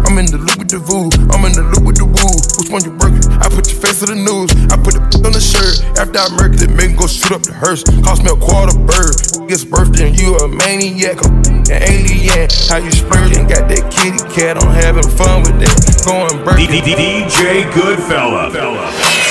[0.06, 2.34] I'm in the loop with the voodoo, I'm in the loop with the woo.
[2.58, 3.22] Which one you working?
[3.38, 5.84] I put your face to the news, I put the on the shirt.
[5.98, 7.84] After I murk it, make go shoot up the hearse.
[8.02, 9.14] Cost me a quarter bird.
[9.46, 12.50] Gets birthday and you a maniac, an alien.
[12.66, 13.46] How you splurging?
[13.46, 15.74] Got that kitty cat, I'm having fun with that.
[16.02, 16.82] Going birthday.
[16.82, 18.50] DJ Goodfella.
[18.50, 19.29] We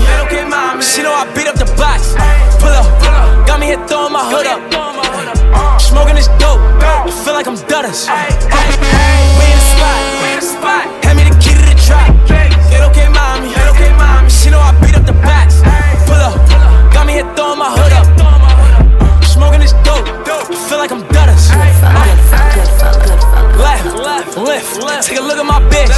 [0.81, 2.13] She know I beat up the box.
[2.59, 2.85] Pull up.
[3.47, 4.61] Got me here throwing my hood up.
[5.81, 6.59] Smoking this dope.
[6.83, 8.07] I feel like I'm Dutters.
[8.07, 10.85] We in the spot.
[11.03, 11.75] Hand me the key to the
[12.91, 13.49] okay, mommy.
[13.49, 14.29] Get okay, mommy.
[14.29, 15.61] She know I beat up the box.
[16.05, 16.35] Pull up.
[16.93, 18.07] Got me here throwing my hood up.
[19.23, 20.07] Smoking this dope.
[20.27, 21.47] I feel like I'm Dutters.
[23.57, 25.07] Left, left, left, left.
[25.07, 25.91] Take a look at my bitch.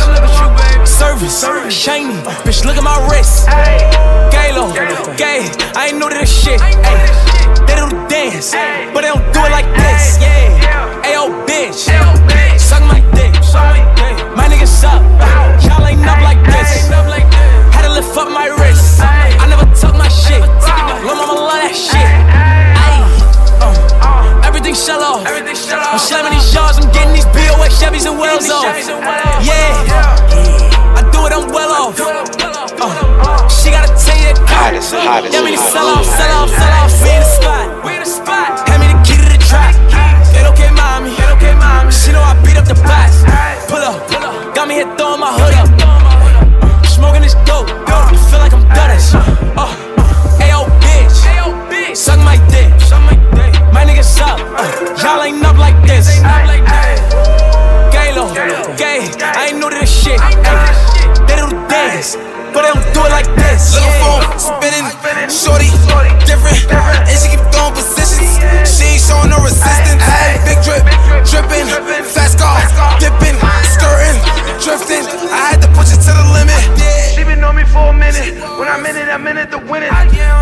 [0.87, 2.13] Service, shiny.
[2.43, 3.47] Bitch, look at my wrist.
[4.31, 4.71] Galo,
[5.17, 5.49] gay.
[5.75, 6.59] I ain't to this shit.
[6.61, 6.71] Ay.
[7.67, 8.51] They do the dance,
[8.93, 10.08] but they don't do it like this.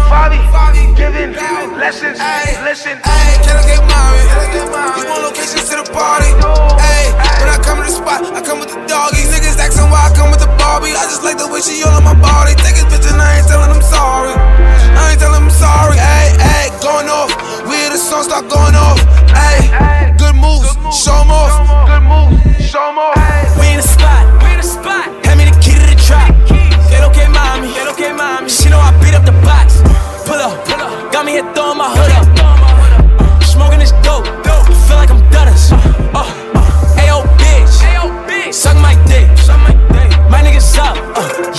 [0.07, 1.35] Fabi, giving
[1.75, 2.19] lessons,
[2.63, 2.95] listen.
[3.43, 4.97] Can I get mine?
[4.97, 6.31] You want locations to the party?
[6.79, 7.11] Hey,
[7.43, 9.27] when I come to the spot, I come with the doggies.
[9.29, 10.95] Niggas asking why I come with the Barbie.
[10.95, 12.55] I just like the way she all on my body.
[12.55, 14.31] Take his bitch and I ain't telling them sorry.
[14.31, 15.99] I ain't telling them sorry.
[15.99, 17.31] Hey, hey, going off.
[17.67, 19.03] We hear the song start going off.
[19.35, 19.67] Hey,
[20.15, 21.51] good moves, show off.
[21.85, 22.26] Good move,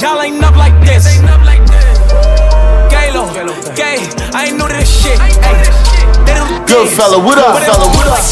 [0.00, 1.06] y'all ain't up like this.
[2.86, 3.26] Galo,
[3.74, 3.98] gay,
[4.30, 5.18] I ain't new to this shit.
[5.18, 5.34] Ay,
[6.22, 8.22] they do the Good fella, what up, fella, don't what up?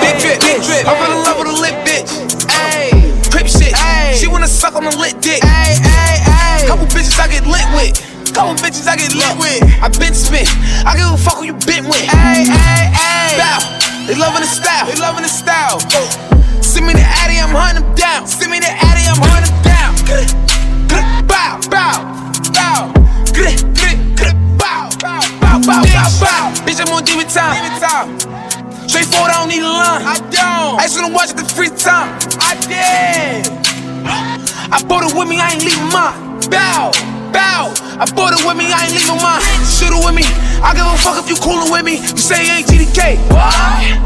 [0.00, 0.88] Big drip, big drip.
[0.88, 2.08] I fell in love with a lit bitch.
[2.48, 3.76] Ayy, crip shit.
[4.16, 5.42] She wanna suck on a lit dick.
[5.44, 6.66] Ayy, ayy, ayy.
[6.66, 8.00] Couple bitches I get lit with.
[8.32, 9.60] Couple bitches I get lit with.
[9.82, 10.48] I been spit.
[10.86, 12.06] I give a fuck who you been with.
[12.08, 13.36] Ayy, ayy, ayy.
[13.36, 13.60] Bow.
[14.06, 14.86] They loving the style.
[14.86, 15.80] They loving the style.
[16.62, 17.89] Send me the Addy, I'm hunting
[34.70, 36.14] I bought it with me, I ain't leaving mine.
[36.46, 36.94] Bow,
[37.34, 37.74] bow.
[37.98, 39.42] I bought it with me, I ain't leaving mine.
[39.66, 40.22] Shoot it with me.
[40.62, 41.98] I give a fuck if you coolin' with me.
[41.98, 43.18] You say you ain't GDK.
[43.34, 43.50] What?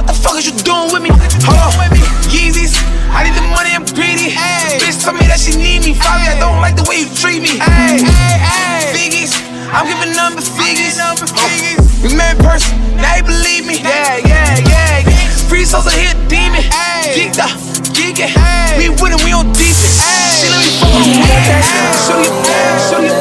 [0.00, 1.12] What the fuck is you doing with me?
[1.44, 1.92] Hold on.
[2.32, 2.80] Yeezys.
[3.12, 4.32] I need the money, I'm greedy.
[4.34, 4.80] Ay.
[4.80, 5.92] Bitch told me that she need me.
[5.94, 7.60] Fabi, I don't like the way you treat me.
[7.60, 8.00] Ay.
[8.90, 9.36] Figgies.
[9.68, 10.96] I'm giving number figures.
[10.96, 11.84] Number figures.
[12.02, 13.78] We met in person, now you believe me.
[13.84, 15.08] Yeah, yeah, yeah.
[15.08, 15.23] yeah.
[15.48, 16.62] Free souls are here, demon.
[17.14, 17.50] Geeked up,
[17.94, 18.32] geeking.
[18.78, 20.00] We winning, we on defense.
[20.40, 21.64] She let me fuck on the weekend.
[22.04, 22.32] Show you,
[22.88, 23.14] show you,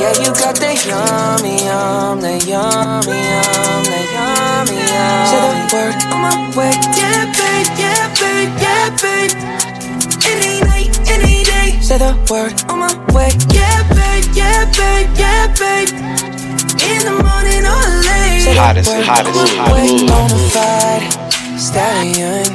[0.00, 5.28] Yeah, you got that yummy, yum, that yummy, yum, that yummy, yum.
[5.28, 6.72] Say the word on my way.
[6.96, 9.32] Yeah, babe, yeah, babe, yeah, babe.
[10.24, 11.78] Any night, any day.
[11.80, 13.30] Say the word on my way.
[13.52, 16.39] Yeah, babe, yeah, babe, yeah, babe.
[16.86, 18.40] In the morning or late.
[18.44, 19.92] Say the Hottest, word hottest, on my hottest.
[19.92, 20.08] way.
[20.08, 21.06] Bonafide
[21.58, 22.46] stallion.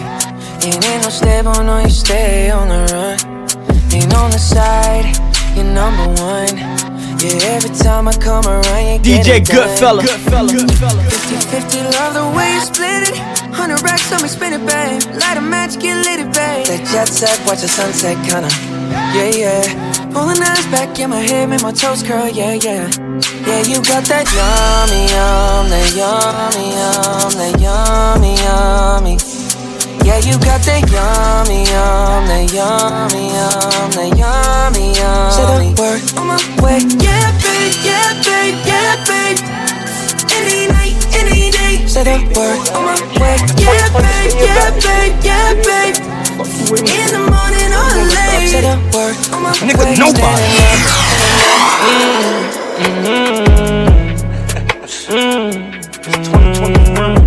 [0.65, 3.17] Ain't ain't no stable, no, you stay on the run.
[3.93, 5.05] Ain't on the side,
[5.55, 6.57] you're number one.
[7.21, 9.99] Yeah, every time I come around, you DJ get it done.
[9.99, 10.01] Goodfella.
[10.01, 13.17] 50-50, love the way you split it.
[13.49, 15.01] 100 racks on me, spin it, babe.
[15.21, 16.65] Light a match, get lit, it, babe.
[16.67, 18.49] That jet set, watch the sunset, kinda.
[18.95, 20.11] Yeah, yeah.
[20.13, 22.87] Pulling eyes back in my head, make my toes curl, yeah, yeah.
[23.47, 29.15] Yeah, you got that yummy, yum, that yummy, yum, that yummy, yummy.
[30.07, 35.35] Yeah, you got that yummy, yum, that yummy, yum, that yummy, yummy.
[35.35, 36.79] Say the word on my way.
[37.03, 39.39] Yeah, babe, yeah, babe, yeah, babe.
[40.39, 41.83] Any night, any day.
[41.87, 43.35] Say the word on my way.
[43.59, 46.24] Yeah, babe, yeah, babe, yeah, babe.
[46.35, 48.59] In the morning or late.
[49.63, 50.51] Nigga, nobody.
[52.75, 52.83] Mm-hmm.
[52.83, 54.05] Mm-hmm.
[54.85, 57.24] 2021.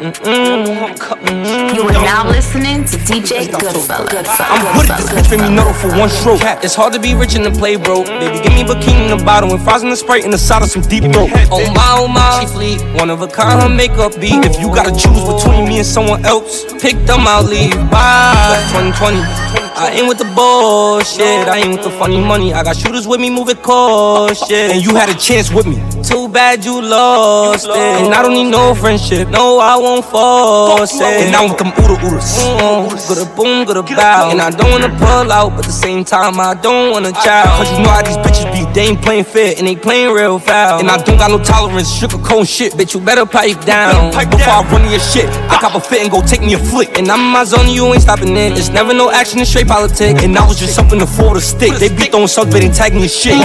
[0.00, 1.74] Mm-mm.
[1.74, 4.24] You are now listening to DJ Goodfella.
[4.40, 6.40] I'm hooded, this bitch me know for one stroke.
[6.64, 8.04] It's hard to be rich in the play, bro.
[8.04, 10.62] Baby, give me bikini in the bottle and fries in the sprite and the side
[10.62, 11.28] of some deep throat.
[11.52, 12.80] Oh my, oh my, she fleet.
[12.98, 14.42] One of a kind, her makeup beat.
[14.42, 17.76] If you gotta choose between me and someone else, pick them, I'll leave.
[17.90, 18.56] Bye.
[18.72, 19.59] 2020.
[19.76, 21.48] I ain't with the bullshit.
[21.48, 22.52] I ain't with the funny money.
[22.52, 24.50] I got shooters with me moving cautious.
[24.50, 25.76] And you had a chance with me.
[26.02, 27.76] Too bad you lost it.
[27.76, 29.28] And I don't need no friendship.
[29.28, 31.02] No, I won't force it.
[31.24, 32.38] And now with them ooda oodas.
[32.40, 34.30] Mm, Good a boom, good a bow.
[34.30, 37.44] And I don't wanna pull out, but at the same time, I don't wanna chow.
[37.58, 38.70] Cause you know how these bitches be.
[38.74, 40.80] They ain't playing fair and they playing real foul.
[40.80, 42.72] And I don't got no tolerance, sugar cone shit.
[42.74, 44.10] Bitch, you better pipe down.
[44.30, 46.58] Before I run to your shit, I cop a fit and go take me a
[46.58, 46.98] flick.
[46.98, 48.58] And I'm in my zone, you ain't stopping it.
[48.58, 50.22] It's never no action in straight politic.
[50.24, 51.74] And I was just something to fall to stick.
[51.78, 53.36] They be throwing sunbait and tagging your shit.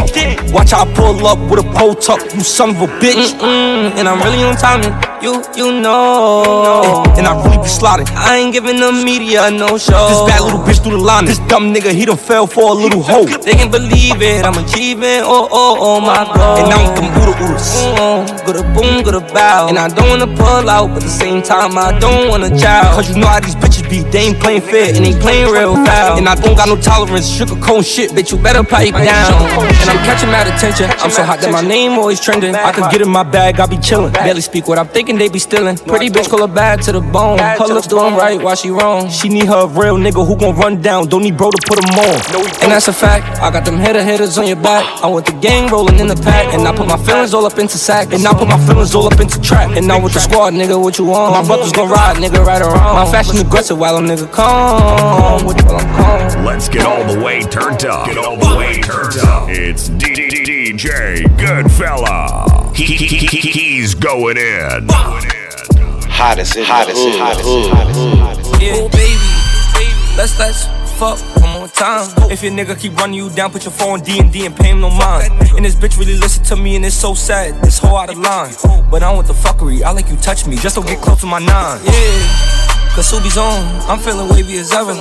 [0.51, 3.33] Watch how I pull up with a pole tuck, you son of a bitch.
[3.39, 4.93] Mm-mm, and I'm really on timing.
[5.21, 7.03] You, you know.
[7.17, 8.07] And I really be slotted.
[8.09, 10.05] I ain't giving the media no show.
[10.05, 11.25] This bad little bitch through the line.
[11.25, 13.25] This dumb nigga, he done fell for a little hoe.
[13.25, 15.25] They can't believe it, I'm achieving.
[15.25, 16.59] Oh, oh, oh my god.
[16.61, 17.69] And I'm them ooda oodas.
[17.97, 19.67] Mm, good a boom, good a bow.
[19.69, 22.93] And I don't wanna pull out, but at the same time, I don't wanna chow.
[22.93, 24.03] Cause you know how these bitches be.
[24.11, 26.04] They ain't playing fair and they playing real foul.
[26.17, 28.31] And I don't got no tolerance, sugar cone shit, bitch.
[28.31, 29.33] You better pipe down.
[29.33, 30.89] And I'm catching mad attention.
[30.99, 32.55] I'm so hot that my name always trending.
[32.55, 34.13] I could get in my bag, I be chillin'.
[34.13, 35.77] Barely speak what I'm thinking, they be stealing.
[35.77, 37.39] Pretty bitch, call her bad to the bone.
[37.39, 39.09] Her looks doing right while she wrong.
[39.09, 41.07] She need her real nigga who gon' run down.
[41.07, 42.15] Don't need bro to put him on.
[42.61, 43.41] And that's a fact.
[43.41, 44.83] I got them hitter hitters on your back.
[45.03, 46.53] I want the gang rolling in the pack.
[46.53, 48.13] And I put my feelings all up into sack.
[48.13, 49.75] And I put my feelings all up into trap.
[49.75, 51.33] And now with the squad, nigga, what you want?
[51.33, 52.95] My brothers gon' ride, nigga, right or wrong.
[52.95, 55.45] My fashion aggressive while a nigga calm.
[55.45, 56.45] While I'm calm.
[56.45, 58.07] Let's get all the way turned up.
[58.07, 59.49] Get all the way turned up.
[59.49, 62.75] It's DJ Goodfella.
[62.75, 64.87] He, he, he, he- he's going in.
[64.89, 68.61] Hottest, hottest, hottest, hottest.
[68.61, 70.65] Yeah, baby, let's let's
[70.97, 72.07] fuck one more time.
[72.31, 74.71] If your nigga keep running you down, put your phone D and D and pay
[74.71, 75.31] him no mind.
[75.55, 77.61] And this bitch really listen to me and it's so sad.
[77.61, 78.53] This whole out of line,
[78.89, 79.83] but I want the fuckery.
[79.83, 81.81] I like you touch me, just don't get close to my nine.
[81.83, 82.64] Yeah,
[82.95, 83.61] cause Subi's on.
[83.89, 84.95] I'm feeling wavy as ever.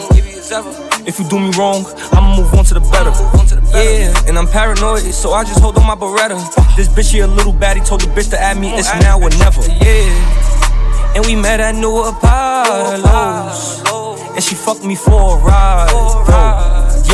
[1.07, 3.12] If you do me wrong, I'ma move on to the better.
[3.72, 6.36] Yeah, and I'm paranoid, so I just hold on my Beretta.
[6.76, 8.72] This bitch here a little baddie told the bitch to add me.
[8.74, 9.62] It's now or never.
[9.62, 11.14] Yeah.
[11.14, 13.82] And we met at New Apollo's.
[14.34, 15.90] And she fucked me for a ride.
[15.90, 16.34] Bro.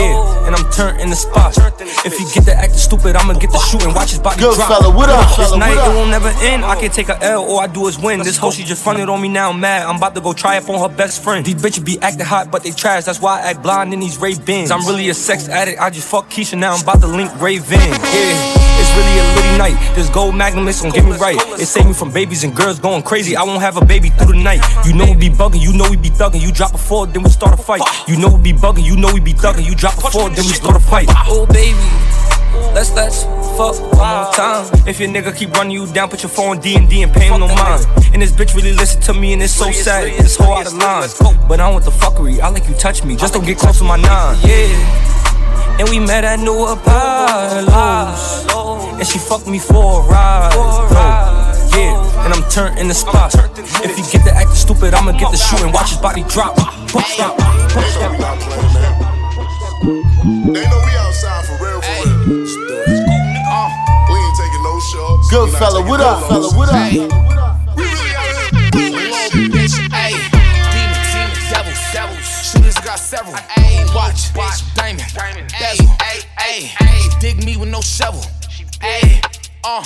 [0.01, 1.57] Yeah, and I'm turned in the spot.
[2.05, 3.93] If you get the acting stupid, I'ma get the shooting.
[3.95, 4.69] Watch his body Good drop.
[4.69, 6.65] fella, what up, This night it won't never end.
[6.65, 8.21] I can take a L, all I do is win.
[8.21, 9.51] This hoe she just fronted on me now.
[9.51, 9.87] I'm mad.
[9.87, 11.45] I'm about to go try up on her best friend.
[11.45, 13.05] These bitches be acting hot, but they trash.
[13.05, 14.71] That's why I act blind in these Ray Bins.
[14.71, 15.81] I'm really a sex addict.
[15.81, 16.75] I just fuck Keisha now.
[16.75, 17.81] I'm about to link Ray Vin.
[17.81, 18.60] Yeah.
[18.91, 19.95] It's it's really a litty night.
[19.95, 21.37] This gold magnum is gon' get me right.
[21.61, 23.37] It saved me from babies and girls going crazy.
[23.37, 24.61] I won't have a baby through the night.
[24.85, 26.41] You know we be bugging, you know we be thugging.
[26.41, 27.83] You drop a four, then we start a fight.
[28.09, 29.65] You know we be bugging, you know we be thugging.
[29.65, 31.09] You drop a four, then we start a fight.
[31.29, 31.79] Oh baby.
[32.75, 33.23] Let's let's
[33.57, 34.67] fuck one more time.
[34.89, 37.29] If your nigga keep running you down, put your phone D and D and pay
[37.29, 37.87] him no mind.
[38.13, 40.13] And this bitch really listen to me and it's so sad.
[40.19, 41.09] This whole out of line.
[41.47, 42.41] But I don't want the fuckery.
[42.41, 43.15] I like you touch me.
[43.15, 44.37] Just don't get close to my nine.
[44.43, 45.30] Yeah.
[45.79, 48.47] And we met at New Apollo's.
[48.99, 50.53] And she fucked me for a ride.
[50.55, 50.87] No.
[51.77, 53.35] Yeah, and I'm turned in the spot.
[53.83, 56.59] If you get the acting stupid, I'ma get the and Watch his body drop.
[56.59, 57.39] Stop.
[59.81, 62.27] They know we outside for real, for real.
[62.27, 65.31] We ain't taking no shots.
[65.31, 66.93] Good fella, what up, fella, what up?
[67.77, 68.29] We really out
[69.71, 69.80] here.
[73.11, 73.35] Several.
[73.59, 75.87] Ayy, watch, watch, diamond, diamond, bezel.
[75.99, 78.23] Ayy, ayy, ayy, dig me with no shovel.
[78.87, 79.19] Ayy,
[79.65, 79.83] uh,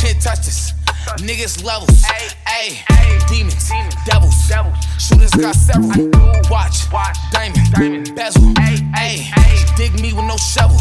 [0.00, 0.72] can't touch this.
[1.20, 2.02] Niggas levels.
[2.48, 3.68] Ayy, demons,
[4.06, 4.74] devils, devils.
[4.98, 6.08] Shooters got several.
[6.48, 8.54] Watch, watch, diamond, diamond, bezel.
[8.96, 10.80] Ayy, dig me with no shovel.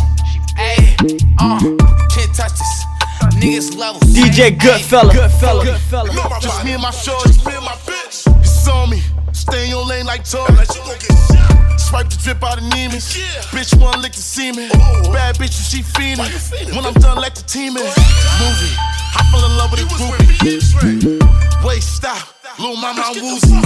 [0.56, 0.96] Ayy,
[1.40, 1.60] uh,
[2.16, 2.86] can't touch this.
[3.36, 4.04] Niggas levels.
[4.16, 5.12] DJ Goodfella.
[5.12, 5.64] Goodfella.
[5.66, 6.42] Goodfella.
[6.42, 7.32] Just me and my shorty.
[7.46, 8.28] Me and my bitch.
[8.28, 9.02] You saw me.
[9.42, 10.54] Stay in your lane like Tory.
[11.82, 13.10] Swipe the drip out of Neiman's.
[13.50, 14.70] Bitch one lick the semen.
[15.10, 16.30] Bad bitch and she fiendin'.
[16.78, 17.82] When I'm done, let the team in.
[17.82, 18.74] Movie.
[19.18, 21.66] I fell in love with a groupie.
[21.66, 22.22] Wait, stop.
[22.60, 23.58] Little mama, I'm woozy.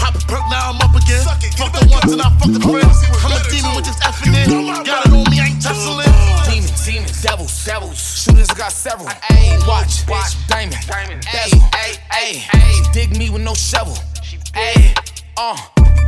[0.00, 1.20] Pop a perk, now I'm up again.
[1.60, 2.96] Fuck the once and I fuck the friends.
[3.20, 4.48] I'm a demon with this effing in.
[4.88, 6.08] Got it on me, I ain't tussling.
[6.48, 8.00] Demons, demons, devils, devils.
[8.24, 9.12] Shooters got several.
[9.28, 11.60] Ayy, watch, watch, diamond, diamond, bezel.
[11.76, 13.92] Ayy, ayy, ayy, dig me with no shovel.
[14.56, 14.96] Ayy,
[15.36, 15.54] uh,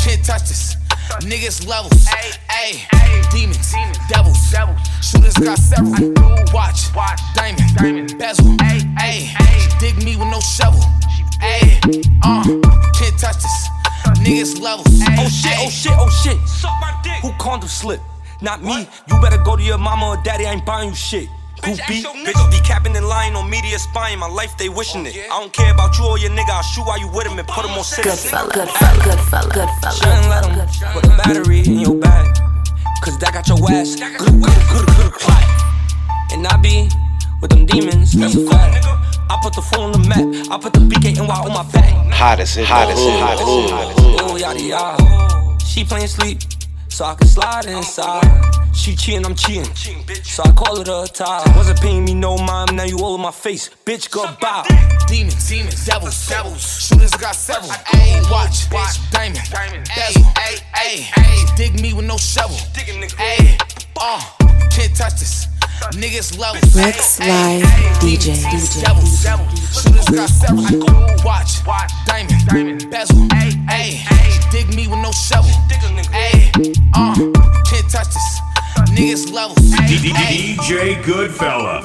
[0.01, 0.77] can't touch this.
[1.21, 2.07] Niggas levels.
[2.49, 3.75] Ayy, demons,
[4.09, 4.81] devils, devils.
[5.03, 6.15] Shooters got several.
[6.55, 8.47] Watch, watch, diamond, diamond, bezel.
[8.57, 9.29] Ayy,
[9.79, 10.81] dig me with no shovel.
[11.43, 12.43] Ayy, uh,
[12.97, 13.69] can't touch this.
[14.25, 14.87] Niggas levels.
[15.19, 16.39] Oh shit, oh shit, oh shit.
[17.21, 18.01] Who condom slip?
[18.41, 18.89] Not me.
[19.09, 20.47] You better go to your mama or daddy.
[20.47, 21.29] I ain't buying you shit.
[21.63, 22.03] Goopy.
[22.25, 24.19] Bitches be capping and lying on media spying.
[24.19, 25.15] My life, they wishing it.
[25.17, 26.51] I don't care about you or your nigga.
[26.51, 28.11] I'll shoot while you with him and put him on citizen.
[28.11, 29.95] Good fella, good fella, good fella, good fella.
[29.97, 32.35] Shouldn't let him put a battery in your bag.
[33.03, 33.97] Cause that got your ass.
[33.97, 35.45] Good, good, good, good, clap.
[36.33, 36.89] And I be
[37.41, 38.13] with them demons.
[38.13, 38.85] That's a fact.
[39.31, 40.51] I put the phone on the map.
[40.51, 41.93] I put the BKNY on my back.
[42.13, 45.59] Hottest hottest hottest hottest Oh, yada yada.
[45.65, 46.39] She playing sleep,
[46.99, 48.27] so I can slide inside.
[48.75, 49.73] She cheating, I'm cheating,
[50.25, 51.45] so I call it a tie.
[51.57, 53.71] Wasn't paying me no mind, now you all in my face.
[53.87, 54.67] Bitch, goodbye.
[55.07, 56.89] Demons, demons, devils, devils.
[56.89, 57.71] Shooters got several.
[57.95, 60.23] Ayy, watch, watch, diamond, diamond, bezel.
[60.23, 62.57] Ayy, ayy, ayy, dig me with no shovel.
[62.75, 63.63] Ayy,
[63.97, 64.21] uh,
[64.69, 65.58] can't touch this.
[65.93, 66.77] Niggas levels.
[66.77, 67.63] Rex Live
[68.01, 68.35] DJ.
[68.83, 69.83] Devils, devils.
[69.83, 70.65] Shooters got several.
[71.25, 73.17] Watch, watch, diamond, diamond, bezel.
[73.69, 75.51] Ayy, dig me with no shovel.
[76.13, 77.15] Ayy, uh,
[77.65, 78.41] can't touch this.
[78.91, 79.59] Niggas levels.
[79.89, 81.83] DJ Goodfella.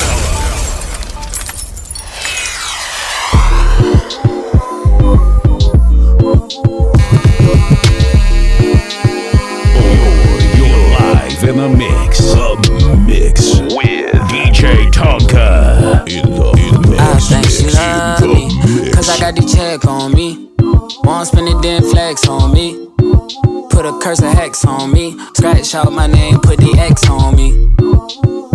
[7.39, 7.72] You're
[11.47, 12.19] in the mix.
[12.19, 16.07] The mix with DJ Tonka.
[16.07, 20.13] In the, in the I think she love me, cause I got the check on
[20.13, 20.49] me.
[21.03, 22.87] Won't spend it, then flex on me.
[23.69, 25.17] Put a curse of hex on me.
[25.33, 27.49] Scratch out my name, put the X on me.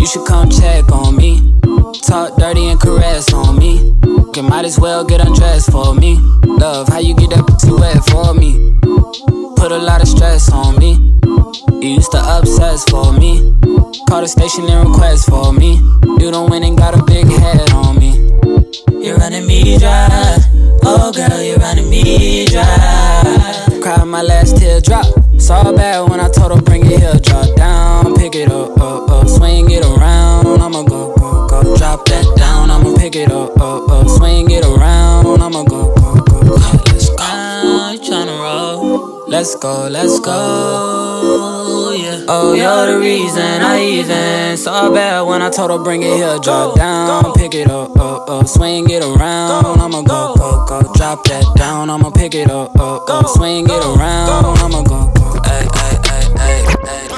[0.00, 1.58] You should come check on me.
[2.00, 3.94] Talk dirty and caress on me.
[4.34, 6.16] You might as well get undressed for me.
[6.44, 9.47] Love, how you get that too wet for me?
[9.58, 10.94] Put a lot of stress on me.
[11.82, 13.54] You used to obsess for me.
[14.08, 15.74] Call the station and request for me.
[16.20, 18.12] You don't win and got a big head on me.
[19.04, 20.38] You're running me dry.
[20.84, 23.68] Oh girl, you're running me dry.
[23.82, 25.06] Cried my last teardrop.
[25.40, 27.14] Saw bad when I told her bring it here.
[27.20, 30.46] Drop down, pick it up, up, up, swing it around.
[30.46, 31.76] I'ma go, go, go.
[31.76, 35.42] Drop that down, I'ma pick it up, up, up, swing it around.
[35.42, 35.94] I'ma go,
[39.38, 41.92] Let's go, let's go.
[41.96, 42.24] Yeah.
[42.26, 46.40] Oh, you're the reason I even saw bad when I told her bring it here.
[46.40, 49.64] Drop down, pick it up, up, up, swing it around.
[49.64, 50.92] I'ma go, go, go.
[50.94, 54.58] Drop that down, I'ma pick it up, up, up, swing it around.
[54.58, 55.40] I'ma go, go.
[55.44, 57.08] Ay, ay, ay, ay, ay.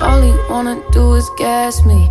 [0.00, 2.10] All he wanna do is gas me.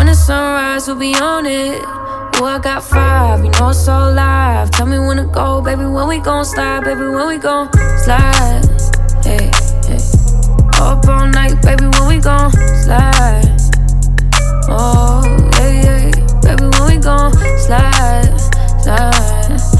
[0.00, 1.82] When the sunrise, we'll be on it.
[1.84, 4.70] Oh, I got five, you know it's all live.
[4.70, 8.62] Tell me when to go, baby, when we gon' slide, baby, when we gon' slide.
[9.22, 9.50] Hey,
[9.84, 10.00] hey.
[10.80, 12.50] Up all night, baby, when we gon'
[12.82, 13.44] slide.
[14.70, 15.20] Oh,
[15.60, 18.40] yeah, yeah, baby, when we gon' slide,
[18.80, 19.79] slide, slide,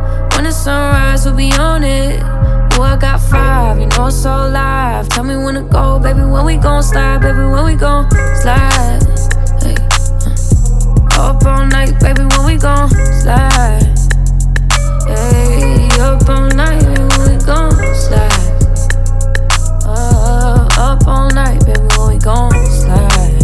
[0.41, 2.19] When the sunrise, we'll be on it.
[2.73, 5.07] Oh, I got five, you know it's all live.
[5.07, 6.21] Tell me when to go, baby.
[6.21, 7.45] When we gon' slide, baby.
[7.45, 8.09] When we gon'
[8.41, 9.03] slide.
[9.61, 9.75] Hey,
[10.25, 11.29] uh.
[11.29, 12.23] Up all night, baby.
[12.23, 13.85] When we gon' slide.
[15.05, 17.05] Hey, up all night, baby.
[17.17, 18.33] When we gon' slide.
[19.85, 21.85] Uh, up all night, baby.
[21.95, 23.43] When we gon' slide.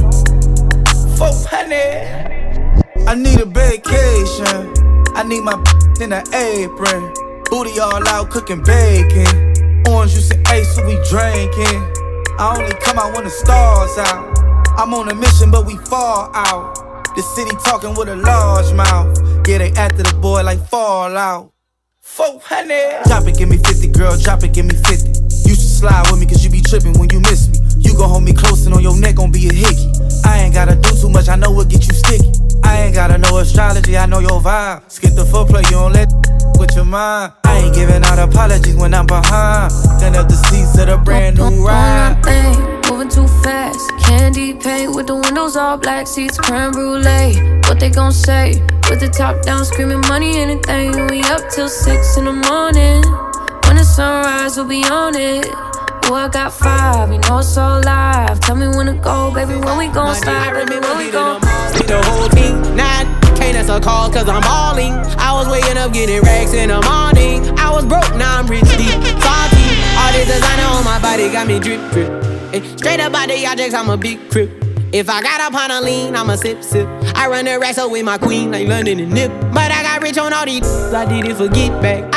[1.20, 3.06] 400.
[3.08, 4.97] I need a vacation.
[5.18, 5.58] I need my
[6.00, 7.12] in an apron.
[7.50, 9.26] Booty all out cooking bacon.
[9.90, 11.82] Orange juice and ace, so we drinking.
[12.38, 14.38] I only come out when the stars out.
[14.78, 16.76] I'm on a mission, but we fall out.
[17.16, 19.18] The city talking with a large mouth.
[19.48, 21.52] Yeah, they after the boy like Fallout.
[22.02, 23.06] 400.
[23.06, 24.16] Drop it, give me 50, girl.
[24.18, 25.50] Drop it, give me 50.
[25.50, 27.58] You should slide with me, cause you be tripping when you miss me.
[27.80, 29.90] You gon' hold me close and on your neck gon' be a hickey.
[30.26, 32.47] I ain't gotta do too much, I know what get you sticky.
[32.68, 34.92] I ain't gotta know astrology, I know your vibe.
[34.92, 36.10] Skip the footplay, you don't let
[36.60, 37.34] with your mind.
[37.46, 39.72] I ain't giving out apologies when I'm behind.
[40.00, 42.22] Then up the seats of the brand new ride.
[42.24, 42.58] Thing,
[42.92, 43.80] moving too fast.
[44.06, 47.40] Candy paint with the windows all black, seats creme brulee.
[47.68, 48.62] What they gon' say?
[48.90, 51.08] With the top down, screaming money, anything.
[51.08, 53.04] We up till six in the morning.
[53.66, 55.48] When the sunrise, we'll be on it.
[56.10, 58.40] Oh, I got five, you know it's all live.
[58.40, 59.56] Tell me when to go, baby.
[59.56, 60.80] When we gon' slide, baby.
[60.80, 61.42] When we gon'
[61.76, 62.62] Need the whole team.
[62.78, 63.04] Nah,
[63.36, 64.94] can't answer calls cause I'm balling.
[65.20, 67.44] I was waking up getting racks in the morning.
[67.60, 69.68] I was broke, now I'm rich, deep, salty.
[70.00, 72.10] All this designer on my body got me drip, drip.
[72.54, 74.50] Ay, straight up out the objects, I'm a big crip.
[74.94, 76.88] If I got up on a lean, I'm a sip, sip.
[77.16, 79.30] I run the racks up with my queen, like London and Nip.
[79.54, 82.17] But I got rich on all these, I did it for get back.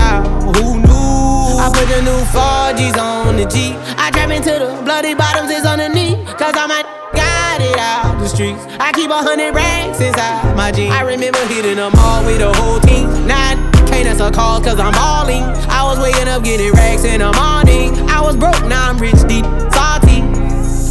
[1.61, 3.77] I put the new 4Gs on the G.
[3.93, 6.17] I trap into the bloody bottoms is underneath.
[6.33, 6.81] Cause I'm a
[7.13, 8.65] got it out the streets.
[8.79, 10.91] I keep a hundred racks inside my jeans.
[10.91, 13.05] I remember hitting them all with the whole team.
[13.27, 13.53] Now
[13.85, 15.43] can't answer calls cause I'm balling.
[15.69, 17.93] I was waking up getting racks in the morning.
[18.09, 20.25] I was broke, now I'm rich, deep, salty.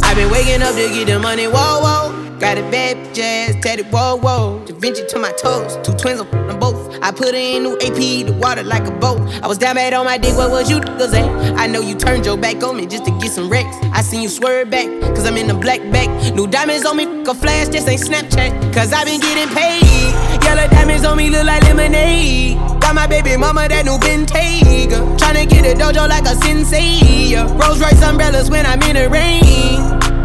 [0.07, 2.10] I've been waking up to get the money, whoa, whoa.
[2.41, 4.65] Got a bad jazz, tatted, whoa, whoa.
[4.65, 6.97] Da Vinci to my toes, two twins on them both.
[7.03, 9.21] I put in new AP, the water like a boat.
[9.43, 11.59] I was down bad on my dick, what was you niggas at?
[11.59, 13.77] I know you turned your back on me just to get some wrecks.
[13.93, 16.09] I seen you swerve back, cause I'm in the black back.
[16.33, 18.73] New diamonds on me, a flash, this ain't Snapchat.
[18.73, 20.43] Cause I been getting paid.
[20.43, 22.57] Yellow diamonds on me look like lemonade.
[22.81, 25.15] Got my baby mama that new Bentayga.
[25.15, 27.35] Tryna get a dojo like a sensei.
[27.35, 29.77] Rolls Royce umbrellas when I'm in the rain.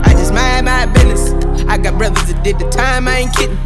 [0.03, 1.36] I just mind my business.
[1.69, 3.59] I got brothers that did the time, I ain't kidding.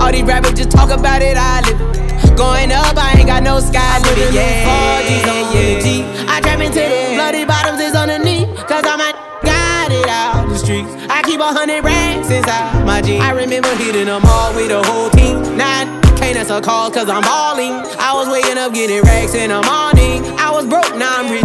[0.00, 2.36] All these rappers just talk about it, I live it.
[2.36, 4.34] Going up, I ain't got no sky limit.
[4.34, 6.02] Yeah, 4G's on the G.
[6.26, 8.50] I trap into the bloody bottoms is underneath.
[8.66, 10.90] Cause I'm a got it out the streets.
[11.08, 13.22] I keep a hundred racks inside my jeans.
[13.22, 15.56] I remember hitting them all with the whole team.
[15.56, 15.84] Now
[16.16, 17.84] can't answer calls cause I'm balling.
[18.00, 20.24] I was waking up getting racks in the morning.
[20.40, 21.44] I was broke, now I'm rich,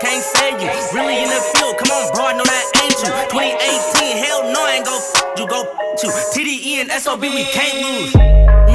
[0.00, 0.70] can't save you.
[0.92, 3.12] Really in the field, come on, bro, I know that ain't you.
[3.28, 6.10] 2018, hell no, I ain't go f you, go f you.
[6.32, 8.14] TDE and SOB, we can't lose.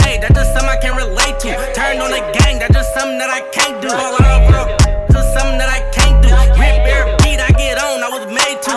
[0.02, 1.58] Mate, that's just something I can relate to.
[1.74, 3.89] Turn on the gang, that's just something that I can't do.
[3.89, 4.68] All out of
[5.10, 6.30] just something that I can't do.
[6.60, 8.74] Rip air beat, I get on, I was made to.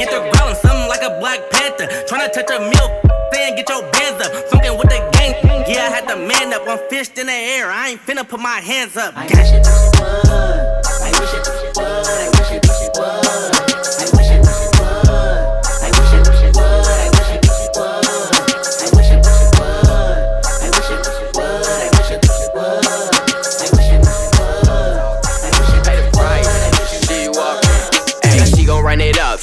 [0.00, 1.88] Get the growling, something like a Black Panther.
[2.08, 2.92] Tryna touch a milk,
[3.32, 4.32] then get your bands up.
[4.48, 5.36] Funkin' with the gang,
[5.68, 6.66] yeah, I had to man up.
[6.66, 9.12] One fist in the air, I ain't finna put my hands up.
[9.16, 11.65] I wish it was, was, I wish it was.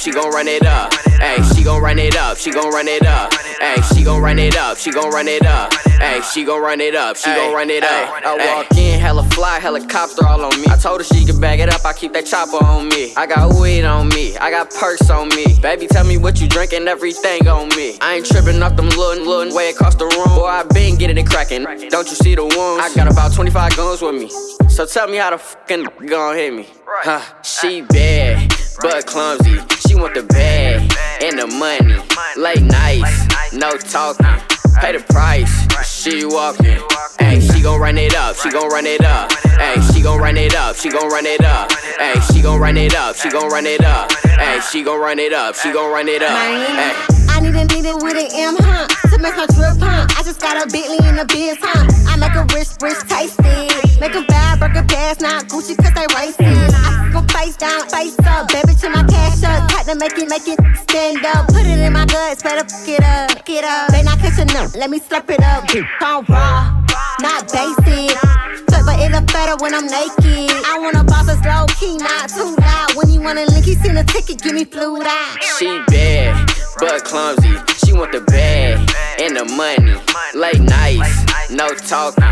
[0.04, 0.93] She gon' run it up.
[1.24, 3.32] Hey, she gon' run it up, she gon' run it up.
[3.58, 5.72] Hey, she gon' run it up, she gon' run it up.
[5.98, 8.22] Hey, she gon' run it up, she gon' run it up.
[8.22, 10.66] I walk in, hella fly, helicopter all on me.
[10.68, 13.14] I told her she could bag it up, I keep that chopper on me.
[13.16, 15.58] I got weed on me, I got perks on me.
[15.62, 17.96] Baby, tell me what you drinking, everything on me.
[18.02, 20.36] I ain't tripping off them little, little way across the room.
[20.38, 21.64] Boy, I been getting it cracking.
[21.88, 22.84] Don't you see the wounds?
[22.84, 24.28] I got about 25 guns with me.
[24.68, 26.68] So tell me how the fucking gon' hit me.
[26.86, 28.52] Huh, she bad
[28.82, 29.58] but clumsy.
[29.88, 31.96] She want the bag and the money.
[32.36, 34.26] Late nights, no talking.
[34.80, 35.52] Pay the price,
[35.86, 36.80] she walking.
[37.18, 39.32] Hey, she gon' run it up, she gon' run it up.
[39.32, 41.72] Hey, she gon' run it up, she gon' run it up.
[41.72, 44.12] Hey, she gon' run it up, she gon' run it up.
[44.12, 46.36] Hey, she gon' run it up, she gon' run it up.
[46.36, 47.23] Hey.
[47.44, 48.88] Need a need it with an M, huh?
[49.12, 50.08] To make her drip, huh?
[50.16, 51.84] I just got a Bentley in the biz, huh?
[52.08, 53.68] I make a rich, rich tasty.
[54.00, 56.72] Make a bad burger pass, not Gucci, cause they racist.
[56.72, 59.68] I go face down, face up, baby, to my cash up.
[59.68, 60.56] Tight to make it, make it
[60.88, 61.52] stand up.
[61.52, 63.92] Put it in my guts, better fuck it up, it up.
[63.92, 65.68] They not catching up, let me slurp it up.
[66.00, 66.80] On raw,
[67.20, 68.16] not basic.
[68.84, 70.48] But it look better when I'm naked.
[70.64, 72.96] I want a boss that's low key, not too loud.
[72.96, 75.42] When you wanna link, you send a ticket, give me flued out.
[75.58, 77.54] She bad, but clumsy.
[77.84, 78.78] She want the bag
[79.20, 79.94] and the money.
[80.34, 82.24] Late nights, no talking.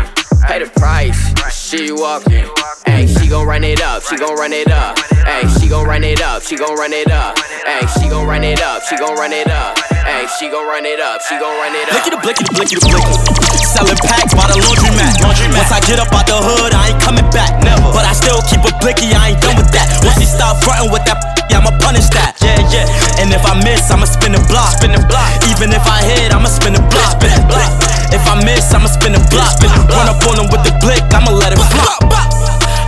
[0.47, 1.15] Pay the price,
[1.55, 2.47] she walking.
[2.85, 4.99] Hey, she gon' run it up, she gon' run it up.
[5.23, 7.39] Hey, she gon' run it up, she gon' run it up.
[7.63, 9.79] Hey, she gon' run it up, she gon' run it up.
[10.03, 11.95] Hey, she gon' run it up, she gon' run it up.
[11.95, 13.15] Blicky the blicky the blicky the blicky.
[13.63, 15.23] Selling packs by the laundromat.
[15.23, 15.63] laundromat.
[15.63, 17.63] Once I get up out the hood, I ain't coming back.
[17.63, 17.95] Never.
[17.95, 19.87] But I still keep a blicky, I ain't done with that.
[20.03, 22.37] Once she start frontin' with that, yeah, I'ma punish that.
[22.41, 22.87] Yeah, yeah.
[23.21, 24.77] And if I miss, I'ma spin the block.
[24.77, 25.29] Spin the block.
[25.49, 27.19] Even if I hit, I'ma spin the block.
[27.19, 27.71] Spin the block.
[28.13, 29.57] If I miss, I'ma spin the block.
[29.89, 32.22] Run up on him with the blick, I'ma let it flop.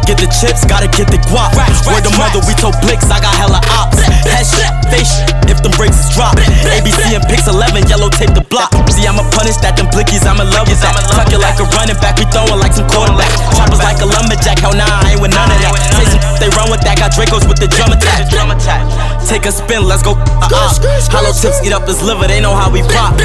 [0.06, 1.58] Get the chips, gotta get the guap.
[1.89, 3.97] Where the mother, we told Blicks, I got hella ops.
[4.30, 6.45] Head shit, face shit, if them brakes is dropped.
[6.62, 8.70] ABC and Pix 11, yellow tape the block.
[8.93, 10.93] See, I'ma punish that, them blickies, I'm in love with that.
[11.10, 13.34] Tuck it like a running back, we throwing like some quarterback.
[13.58, 15.74] Choppers like a lumberjack, hell nah, I ain't with none of that.
[15.97, 18.30] Say some they run with that, got Dracos with the drum attack.
[19.26, 20.14] Take a spin, let's go.
[20.14, 20.70] Uh-uh.
[21.10, 23.18] Hollow tips eat up his liver, they know how we pop.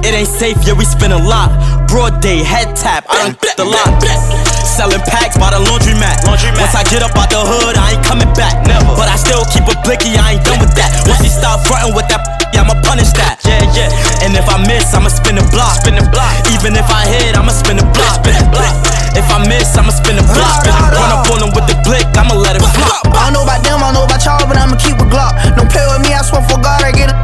[0.00, 1.52] It ain't safe, yeah, we spin a lot.
[1.92, 4.49] Broad day, head tap, I done the lot.
[4.64, 6.24] Selling packs by the laundromat.
[6.24, 6.60] laundromat.
[6.60, 8.64] Once I get up out the hood, I ain't coming back.
[8.64, 8.96] Never.
[8.96, 10.92] But I still keep a blicky, I ain't done with that.
[11.08, 13.40] Once she start frontin' with that, yeah, I'ma punish that.
[13.44, 13.90] Yeah, yeah.
[14.24, 15.80] And if I miss, I'ma spin the block.
[15.80, 16.32] Spin the block.
[16.52, 18.24] Even if I hit, I'ma spin the block.
[18.24, 18.74] Spin the block.
[19.16, 20.62] If I miss, I'ma spin the block.
[20.64, 23.10] Run up on them with the blick, I'ma let it flop.
[23.10, 25.34] I don't know about them, I don't know about y'all, but I'ma keep a Glock.
[25.56, 27.18] Don't play with me, I swear for God, I get it.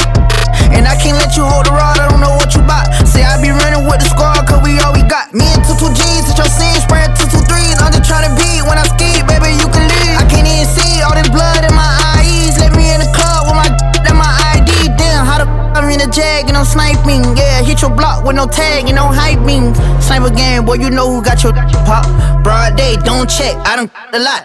[0.74, 1.95] And I can't let you hold the rod,
[17.16, 19.78] and Yeah, hit your block with no tag and no hype beams.
[20.04, 21.52] Sniper game, boy, you know who got your
[21.88, 22.04] pop.
[22.42, 24.42] Broad day, don't check, I done a lot.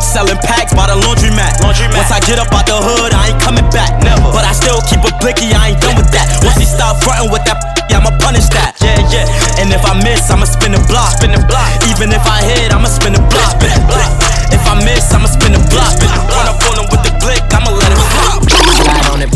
[0.00, 1.62] Selling packs by the laundromat.
[1.62, 1.96] laundromat.
[1.96, 3.94] Once I get up out the hood, I ain't coming back.
[4.02, 4.32] Never.
[4.34, 6.26] But I still keep a blicky, I ain't done with that.
[6.42, 8.74] Once she start frontin' with that, yeah, I'ma punish that.
[8.82, 9.62] Yeah, yeah.
[9.62, 11.14] And if I miss, I'ma spin the block.
[11.18, 11.70] Spin the block.
[11.86, 13.54] Even if I hit, I'ma spin the block.
[13.62, 14.10] Spin the block.
[14.50, 15.94] If I miss, I'ma spin the block.
[16.02, 16.69] Run up on them with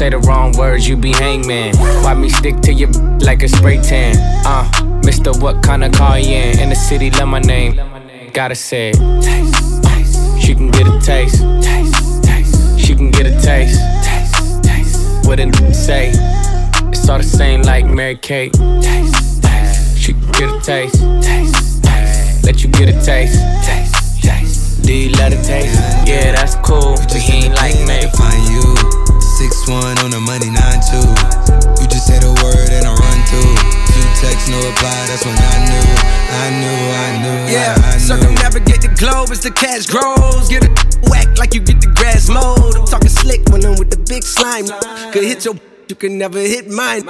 [0.00, 1.76] Say the wrong words, you be hangman.
[1.76, 2.88] Why me stick to your
[3.20, 4.16] like a spray tan?
[4.46, 4.64] Uh,
[5.04, 6.58] Mister, what kind of car you in?
[6.58, 7.78] In the city, love my name.
[8.32, 9.22] Gotta say it.
[9.22, 10.40] Taste, taste.
[10.40, 11.42] She can get a taste.
[11.60, 12.80] Taste, taste.
[12.80, 13.78] She can get a taste.
[14.02, 15.26] Taste, taste.
[15.26, 16.12] What it say?
[16.88, 18.54] It's all the same like Mary Kate.
[18.54, 19.98] Taste, taste.
[19.98, 20.94] She can get a taste.
[21.20, 22.44] Taste, taste.
[22.46, 23.38] Let you get a taste.
[23.66, 24.82] Taste, taste.
[24.82, 25.78] Do you love the taste?
[26.08, 26.96] Yeah, that's cool.
[26.96, 28.08] But he ain't like me.
[28.16, 28.99] Find you.
[29.40, 31.00] Six one on the money, nine two.
[31.80, 33.56] You just say the word and I run through.
[33.88, 34.92] Two texts, no reply.
[35.08, 35.88] That's when I knew,
[36.28, 37.38] I knew, I knew.
[37.48, 38.04] Yeah, I, I knew.
[38.04, 40.44] circumnavigate the globe as the cash grows.
[40.52, 40.70] Get a
[41.08, 42.76] whack like you get the grass mowed.
[42.76, 44.68] I'm talking slick when I'm with the big slime.
[45.10, 45.54] Could hit your
[45.88, 47.08] you can never hit mine.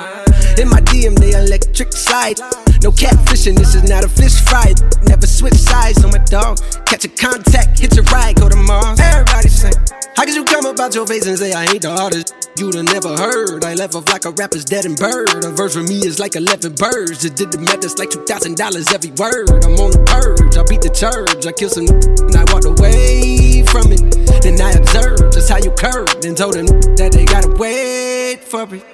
[0.54, 2.38] In my DM, they electric slide.
[2.82, 4.72] No catfishing, this is not a fish fry.
[5.02, 6.58] Never switch sides on my dog.
[6.86, 8.98] Catch a contact, hit your ride, go to Mars.
[8.98, 9.74] Everybody sing.
[10.16, 12.34] How could you come about your face and say I ain't the artist?
[12.56, 13.64] You'd have never heard.
[13.64, 15.44] I left off like a rapper's dead and bird.
[15.44, 17.20] A verse for me is like 11 birds.
[17.20, 18.56] Just did the math, it's like $2,000
[18.94, 19.48] every word.
[19.64, 21.44] I'm on the purge, I beat the church.
[21.44, 24.00] I killed some and I walked away from it.
[24.40, 26.64] Then I observed just how you curved and told them
[26.96, 28.84] that they gotta wait for it.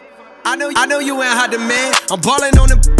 [0.44, 1.94] I know, I know you ain't hot demand.
[2.10, 2.95] I'm balling on you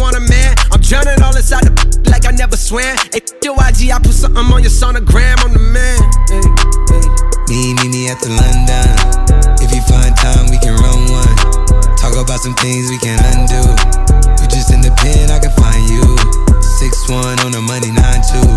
[0.00, 0.56] want a man.
[0.72, 1.72] I'm drowning all inside the
[2.10, 2.96] like I never swam.
[3.12, 5.36] Hey, your IG, I put something on your sonogram.
[5.44, 6.00] I'm the man.
[6.32, 6.40] Hey,
[6.88, 7.04] hey.
[7.52, 8.88] Me, me, me at the London.
[9.60, 11.36] If you find time, we can run one.
[12.00, 13.60] Talk about some things we can undo.
[14.40, 16.02] You just in the pen, I can find you.
[16.80, 18.48] Six one on the money, nine two.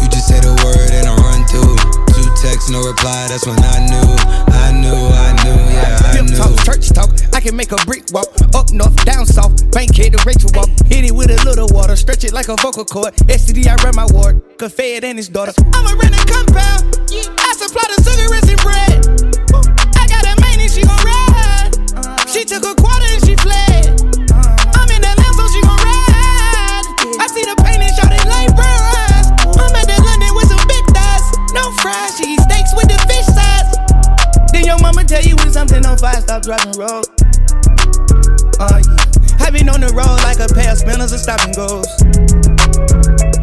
[0.00, 1.76] You just say the word and I run through.
[2.16, 3.28] Two texts, no reply.
[3.28, 4.08] That's when I knew,
[4.56, 6.36] I knew, I knew, yeah, I knew.
[6.40, 7.10] talk, church talk.
[7.40, 8.28] I can make a brick walk.
[8.54, 9.72] Up north, down south.
[9.72, 10.68] Bank head to Rachel walk.
[10.84, 11.96] Hit it with a little water.
[11.96, 13.14] Stretch it like a vocal cord.
[13.32, 14.42] STD, I run my ward.
[14.58, 15.54] Could fed and his daughter.
[15.72, 17.00] I'm a rent a compound.
[17.08, 18.92] I supply the sugar and bread.
[19.96, 22.28] I got a main and she gon' ride.
[22.28, 22.99] She took a quarter
[34.70, 37.02] your mama tell you when something on fire, stop driving road.
[38.62, 39.42] Uh, yeah.
[39.42, 41.90] I've been on the road like a pair of spinners and stop and goes.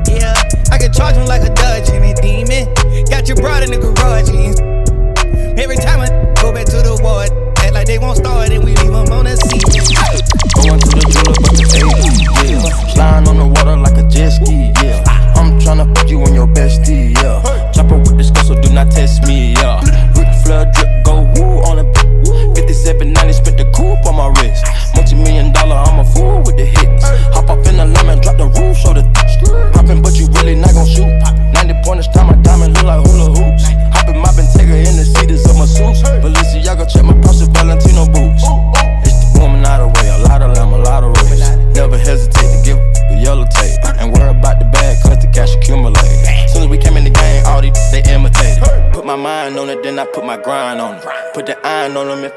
[0.07, 0.31] Yeah,
[0.71, 2.71] I can charge him like a Dutch and a demon.
[3.11, 4.31] Got your broad in the garage.
[4.31, 4.55] and
[5.59, 6.07] Every time I
[6.39, 7.27] go back to the ward,
[7.59, 9.67] act like they won't start and we leave them on the seat.
[10.63, 12.93] Going to the jeweler, but the 80, yeah.
[12.95, 15.03] Flying on the water like a jet ski, yeah.
[15.35, 17.43] I'm tryna put you on your bestie, yeah.
[17.75, 19.83] Chopper with this girl, so do not test me, yeah.
[20.15, 20.96] Ric Flair drip,
[24.17, 24.65] my wrist.
[24.97, 27.05] Multi million dollar, I'm a fool with the hits.
[27.37, 29.05] Hop up in the lemon, drop the roof, show the
[29.71, 31.07] Poppin', but you really not gon' shoot.
[31.53, 33.69] 90 pointers, time my diamond look like hula hoops.
[33.93, 36.01] Hoppin', moppin', take her in the seats of my suits.
[36.01, 38.41] Balenciaga, check my with Valentino boots.
[39.05, 41.45] It's the woman out of way, a lot of lamb, a lot of race.
[41.77, 42.79] Never hesitate to give
[43.13, 43.77] the yellow tape.
[44.01, 46.01] And worry about the bad, cause the cash accumulate.
[46.49, 48.65] Soon as we came in the game, all these, they imitated.
[48.91, 51.05] Put my mind on it, then I put my grind on it.
[51.37, 52.31] Put the iron on them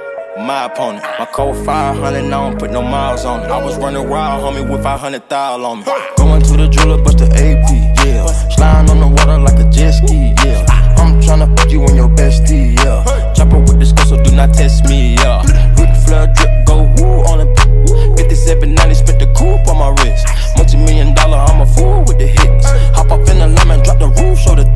[0.47, 1.05] my opponent.
[1.19, 3.51] My code 500, I don't put no miles on it.
[3.51, 5.85] I was running wild, homie, with 500 thou on me.
[6.17, 7.69] Going to the jeweler, but the AP,
[8.05, 8.27] yeah.
[8.55, 10.65] Sliding on the water like a jet ski, yeah.
[10.99, 13.33] I'm tryna put you on your bestie, yeah.
[13.35, 15.43] Chopper with this girl, so do not test me, yeah.
[15.79, 17.47] Ric Flair drip, go woo on a
[18.17, 20.27] 5790, spent the coupe on my wrist.
[20.57, 22.67] Multi million dollar, I'm a fool with the hits.
[22.97, 24.71] Hop up in the lemon, drop the roof, show the.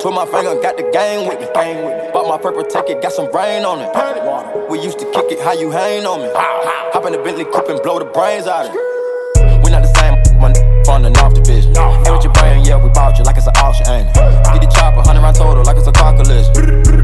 [0.00, 1.97] Put my finger, got the gang with me.
[2.28, 2.42] Gang with me.
[2.42, 4.70] Bought my purple ticket, got some rain on it.
[4.70, 6.30] We used to kick it, how you hang on me?
[6.34, 9.64] Hop in the Bentley coupe and blow the brains out of it.
[9.64, 10.52] We not the same, my
[10.84, 11.74] from the North Division.
[11.74, 14.14] Hey, with your brain, yeah, we bought you like it's an auction, ain't it?
[14.14, 16.52] Get the chopper, 100 round total, like it's a car collision.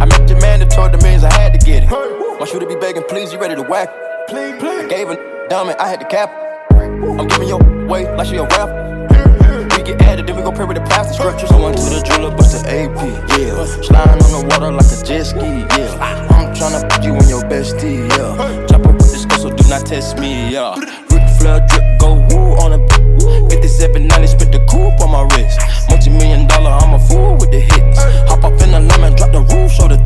[0.01, 1.91] I met your man that told the millions I had to get it.
[1.91, 3.89] My shooter be begging, please, you ready to whack?
[4.29, 4.85] Please, please.
[4.85, 5.17] I gave a
[5.49, 6.33] dummy, I had to cap.
[6.71, 8.84] I'm giving your way like she a rap.
[9.85, 11.53] Get added, then we go pray with the plastic scriptures.
[11.53, 12.97] I went to the jeweler, but the AP,
[13.37, 13.65] yeah.
[13.85, 16.33] Sliding on the water like a jet ski, yeah.
[16.33, 18.65] I'm tryna put you and your bestie, yeah.
[18.67, 20.73] Chopper with this girl, so do not test me, yeah.
[21.13, 22.81] Ric Flair drip, go woo on a
[23.53, 25.61] 5790, spent the coupe on my wrist.
[25.91, 28.01] Multi million dollar, I'm a fool with the hits.
[28.33, 30.01] Hop up in the lemon, drop the roof, show the.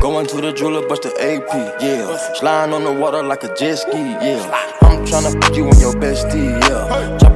[0.00, 2.16] Going to the jeweler, bust the AP, yeah.
[2.34, 4.44] Sliding on the water like a jet ski, yeah.
[4.82, 7.16] I'm tryna put you and your bestie, yeah.
[7.18, 7.35] Chopper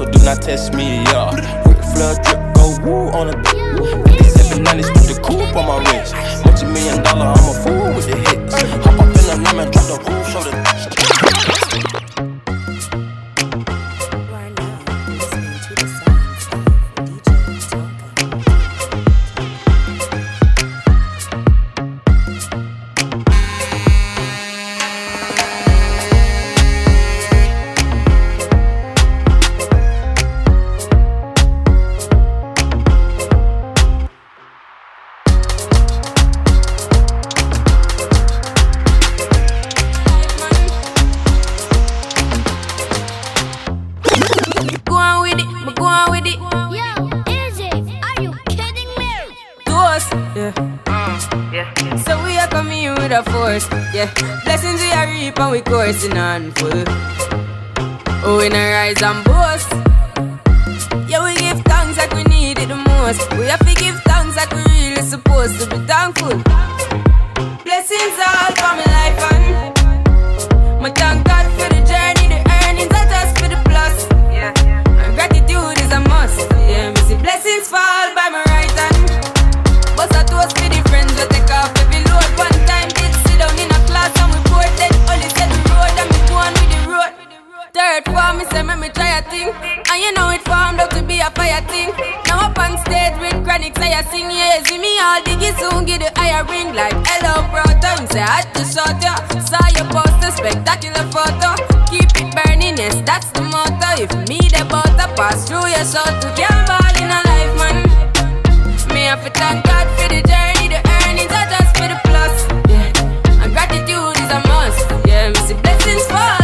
[0.00, 1.34] so do not test me, yeah.
[1.66, 6.14] Ric Flair drip, go woo on a 5790, spent the coupe on my wrist.
[6.44, 8.54] Multi million dollar, I'm a fool with the hits.
[8.84, 10.79] Hop up in the lemon, drop the roof, show the.
[59.24, 59.70] Boast.
[61.08, 63.30] Yeah, we give thanks like we need it the most.
[63.38, 66.36] We have to give thanks like we really supposed to be thankful.
[67.64, 68.89] Blessings all for
[91.80, 91.92] thing.
[92.26, 94.62] Now up on stage with chronic, say I sing, yeah.
[94.64, 96.74] See me all diggy soon, get the higher ring.
[96.74, 97.92] Like, hello, brother.
[98.00, 99.14] Me say, I just shot ya.
[99.40, 101.56] Saw your poster, spectacular photo.
[101.90, 103.88] Keep it burning, yes, that's the motto.
[104.02, 107.76] If me the butter pass through your soul to can't ball in a life, man.
[108.92, 112.34] Me have to thank God for the journey, the earnings are just for the plus.
[112.68, 114.84] Yeah, and gratitude is a must.
[115.06, 116.39] Yeah, me see blessings fall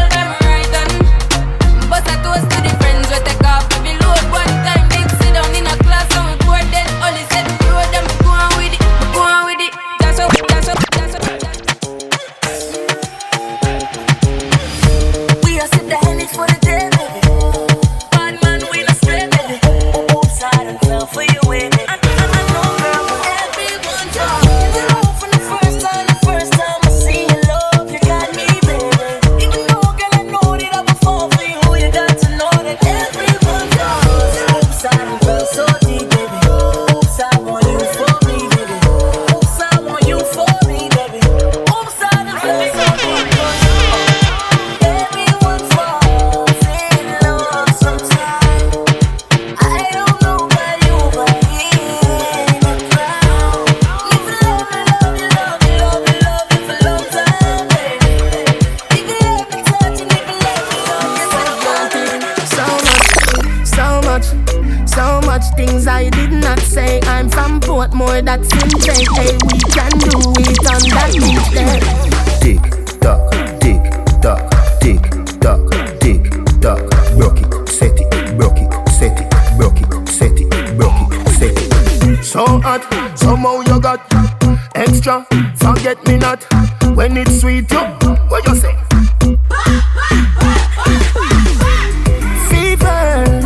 [82.37, 82.84] So hot,
[83.18, 84.12] somehow you got
[84.74, 85.26] extra.
[85.57, 86.45] Forget me not
[86.95, 87.72] when it's sweet.
[87.72, 87.80] You,
[88.28, 88.76] what you say?
[92.51, 93.41] Fever,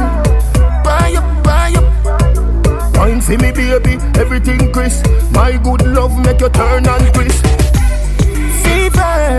[0.82, 2.96] buy up, buy up.
[2.96, 5.06] Wine for me, baby, everything crisp.
[5.30, 7.46] My good love make you turn and crisp.
[8.64, 9.38] fever,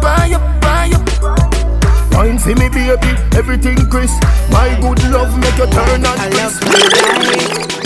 [0.00, 2.14] Buy up, buy up.
[2.14, 4.22] Wine for me, baby, everything crisp.
[4.50, 7.77] My good love make you turn and crisp.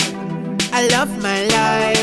[0.75, 2.01] I love my life.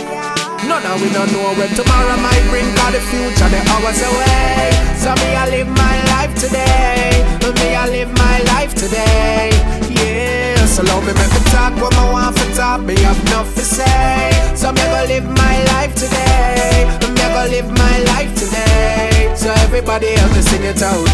[0.63, 4.71] No, no, we don't know where tomorrow might bring Cause the future, the hours away.
[4.95, 7.19] So me, I live my life today.
[7.59, 9.51] Me, I live my life today.
[9.91, 13.53] Yeah, so love me, make me talk what I want for talk Me have enough
[13.57, 14.31] to say.
[14.55, 16.87] So me, go live my life today.
[17.11, 19.35] Me, go live my life today.
[19.35, 21.11] So everybody else, sing it out.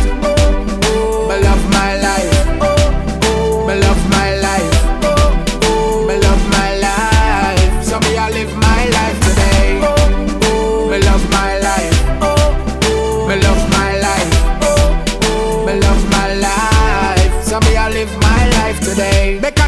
[1.25, 2.37] Me love my life.
[3.67, 4.06] Me love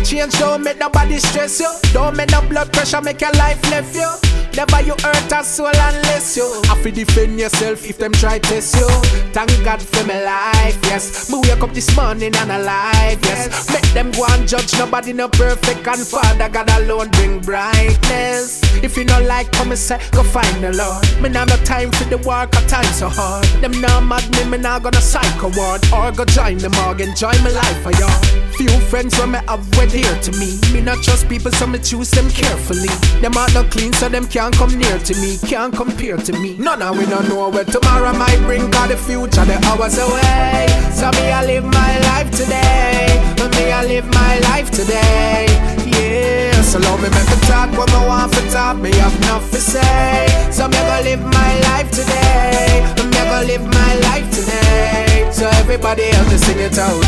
[0.09, 1.71] change, don't make nobody stress you.
[1.93, 4.09] Don't make no blood pressure, make your life left you.
[4.57, 8.75] Never you hurt a soul unless you have to defend yourself if them try test
[8.75, 8.89] you.
[9.33, 11.31] Thank God for my life, yes.
[11.31, 13.71] Me wake up this morning and alive, yes.
[13.73, 18.63] Make them go and judge nobody no perfect and Father God alone bring brightness.
[18.83, 21.05] If you not like come and say, go find the Lord.
[21.23, 23.45] Me now no time for the work, a time so hard.
[23.63, 27.33] Them now mad me, me now gonna psycho ward or go join the morgue, enjoy
[27.45, 28.23] my life for y'all.
[28.57, 30.59] Few friends when me have were dear to me.
[30.73, 32.93] Me not trust people, so me choose them carefully.
[33.21, 36.57] Them are not clean, so them can't come near to me, can't compare to me.
[36.59, 40.67] None of we don't know where tomorrow might bring, cause the future, the hours away.
[40.93, 43.19] So me, I live my life today.
[43.57, 45.47] Me, I live my life today.
[45.87, 48.77] Yeah, so love me, make me talk what I want for talk.
[48.79, 50.51] Me have nothing to say.
[50.53, 52.87] So me, I live my life today.
[53.11, 55.29] Me, I go live my life today.
[55.33, 57.03] So everybody else, just sing it out.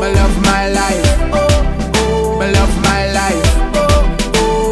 [0.00, 1.49] Me love my life.
[2.40, 3.48] Me love my life.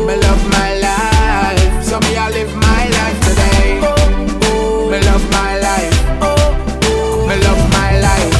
[0.06, 1.84] Me love my life.
[1.84, 3.80] So me I live my life today.
[4.90, 5.96] Me love my life.
[7.28, 8.34] Me love my life.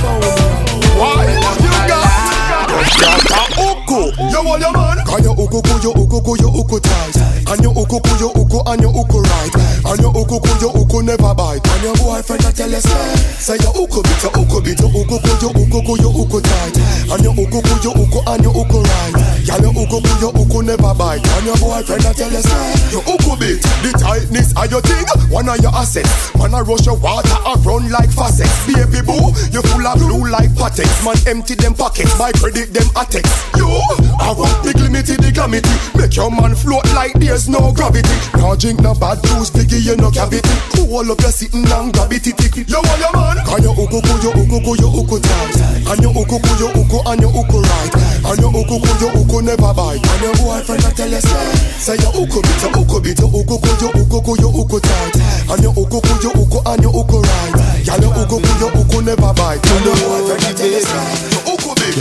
[0.97, 2.71] What Me love you my got?
[2.73, 2.97] life.
[3.05, 4.01] Yaka Uku.
[4.33, 4.99] You want your man?
[5.05, 7.17] Can you uku ku you uku ku you uku tight?
[7.53, 9.53] And you uku ku you uku and you uku right?
[9.93, 11.68] And you uku ku you uku never bite.
[11.79, 14.91] And your boyfriend a tell you say, say you uku bit you uku bit you
[14.91, 16.75] uku ku you uku ku you uku tight.
[17.07, 19.15] And you uku ku you uku and you uku right?
[19.47, 21.23] Girl you uku ku you uku never bite.
[21.23, 25.07] And your boyfriend a tell you say, you uku bit the tightness of your thing.
[25.31, 26.35] One of your assets.
[26.35, 28.51] Man a rush your water a run like faucets.
[28.67, 30.91] Baby boo, you full of blue like patex.
[31.07, 33.31] Man empty them pockets, my credit them attacks.
[33.55, 33.71] You,
[34.19, 35.71] I want big limited the glamity.
[35.95, 38.19] Make your man float like there's no gravity.
[38.35, 40.43] Now drink no bad juice, biggie you no cavity.
[40.75, 42.57] Cool up your sitting and grab it, tick.
[42.69, 43.37] You want your man?
[43.47, 45.57] Can you uku ku you uku ku you uku tight?
[45.89, 47.93] And you uku ku you uku and you uku right?
[48.29, 50.03] And you uku ku you uku never bite.
[50.05, 53.29] And your boyfriend a tell you say, say you uku bit you uku bit you
[53.29, 55.15] uku ku you uku ku you uku tight.
[55.49, 57.53] And you uku ku you uku and you uku right?
[57.87, 59.63] Girl you uku ku you uku never bite.
[59.65, 61.97] And your boyfriend a tell you say, you uku bit.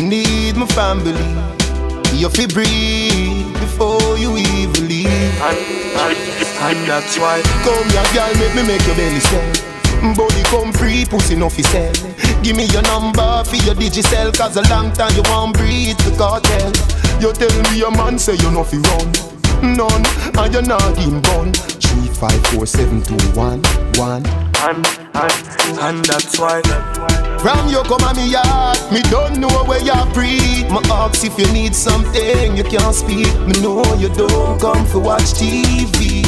[0.00, 1.24] Need my family.
[2.16, 4.75] You fi breathe before you even leave.
[5.06, 5.58] And,
[6.02, 6.18] and,
[6.66, 9.52] and that's why Come here girl, make me make your belly swell.
[10.14, 11.92] Body come free, pussy no fi sell.
[12.42, 16.14] Give me your number for your digicel Cause a long time you won't breathe the
[16.16, 16.70] cartel.
[17.20, 19.12] You tell me your man say you no fi run.
[19.62, 20.04] None,
[20.36, 23.62] and you're not in bun Three, five, four, seven, two, one,
[23.96, 24.24] one.
[24.68, 26.60] And, and, and that's why
[27.40, 30.68] from you come on me yard, me don't know where you breathe.
[30.70, 33.32] My ask if you need something, you can't speak.
[33.46, 36.22] Me know you don't come for watch TV.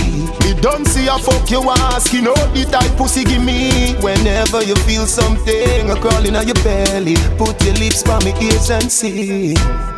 [0.44, 3.94] Me don't see a fuck you ask, you oh, know the type pussy give me.
[4.00, 8.70] Whenever you feel something a crawling on your belly, put your lips by me ears
[8.70, 9.97] and see.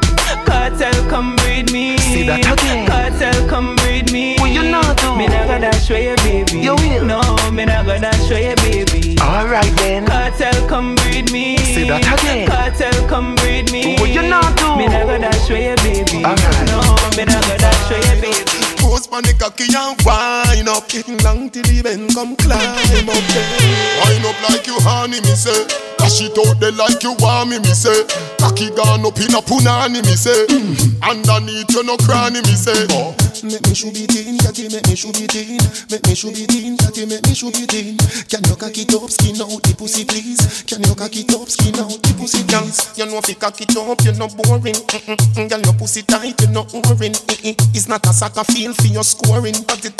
[0.51, 1.97] Kartel, come breed me.
[1.99, 2.87] See that again.
[2.91, 4.37] Kartel, come breed me.
[4.39, 5.15] What you not do?
[5.17, 6.59] Me not gonna show you, baby.
[6.59, 7.05] You will.
[7.07, 7.23] No,
[7.55, 9.17] me not gonna show you, baby.
[9.21, 10.07] Alright then.
[10.07, 11.57] Kartel, come breed me.
[11.59, 12.49] See that again.
[12.51, 13.97] Kartel, come breed me.
[14.03, 14.75] What you not do?
[14.77, 16.27] Me not gonna show you, baby.
[16.27, 16.67] Alright.
[16.67, 16.83] No,
[17.15, 18.61] me not gonna show you, baby.
[18.83, 23.23] Post on the cocky and wind up Getting long till the bend come climb up
[23.31, 27.51] there Wind up like you honey me say Dash it out there like you want
[27.51, 28.09] me me say.
[28.41, 30.49] Cocky gone up in a punani me say.
[31.05, 32.89] Underneath you no cranny me say.
[32.97, 33.13] Oh.
[33.45, 36.45] Make me should be teen, catty, make me should be teen Make me should be
[36.45, 37.97] teen, catty, make me should be teen
[38.29, 40.61] Can you cock it up, skin out the pussy please?
[40.69, 42.93] Can you cock it up, skin out the pussy please?
[42.99, 44.77] You know if you cock it up, you're not boring.
[44.77, 45.49] Mm-mm-mm.
[45.49, 47.57] Girl, your pussy tight, you're not boring Mm-mm.
[47.73, 49.57] It's not a soccer field for your scoring.
[49.67, 49.97] But it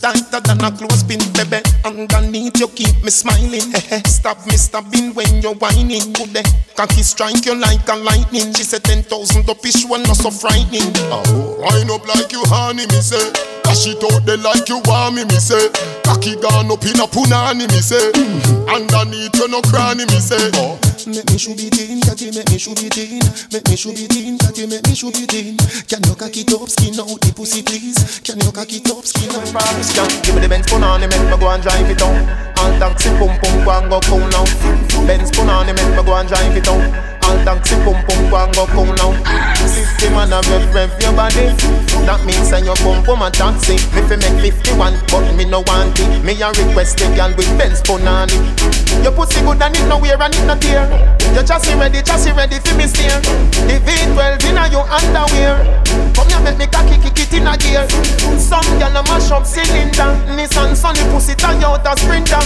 [0.00, 1.62] tighter than a clothespin, baby.
[1.84, 3.60] Underneath you keep me smiling.
[4.06, 6.42] Stop me stabbing when you're whining Good day,
[6.76, 8.52] cocky strike you like a lightning.
[8.54, 10.92] She said 10,000 up is one not so frightening.
[11.10, 15.18] Oh, wind up like you honey me say Dash it out there like you want
[15.18, 15.68] me me say
[16.06, 18.70] Cocky gone up in a punani me say mm-hmm.
[18.70, 20.78] Underneath you no cranny me say Oh,
[21.10, 24.06] make me should be teen, catty, make me should be teen Make me should be
[24.06, 25.58] teen, catty, make me should be teen
[25.90, 29.02] Can you cock it up, skin out the pussy please Can you cock it up,
[29.02, 29.46] skin out
[29.82, 32.16] Scan, give me the Benz punani, make me go and drive it down.
[32.58, 34.44] All taxi pum pum go and go cool now.
[35.06, 36.82] Benz punani, make me go and drive it down.
[37.22, 39.12] All taxi pum pum go and go cool now.
[39.66, 41.52] System and a rev rev your body.
[42.06, 43.74] That means say you pum pum a taxi.
[43.94, 46.24] Me fi make 51, but me no want it.
[46.24, 48.85] Me a request the girl with Benz punani.
[49.02, 50.86] Your pussy good and it no wear and it no tear.
[51.34, 53.20] Your chassis ready, chassis ready fi me steer.
[53.68, 55.60] The V12 inna your underwear.
[56.14, 57.86] Come here make me cocky kick it in a gear.
[58.38, 60.10] Some girl a mash up cylinder.
[60.32, 62.40] Nissan Sunny pussy tie out a sprinter.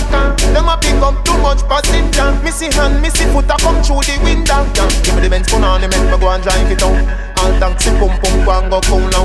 [0.53, 2.33] Them a pick up too much passenger.
[2.43, 4.67] Missy hand, missy foot a come through the window.
[5.05, 6.99] Give me the Benz punani, make me go and drive it down.
[7.39, 9.25] All taxi pum pum go and go cool now.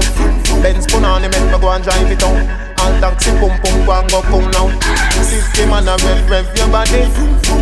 [0.62, 2.65] Benz punani, make me go and drive it down.
[2.80, 4.68] All taxi pum pum go and go cool now.
[5.24, 7.08] System and a rev rev your body.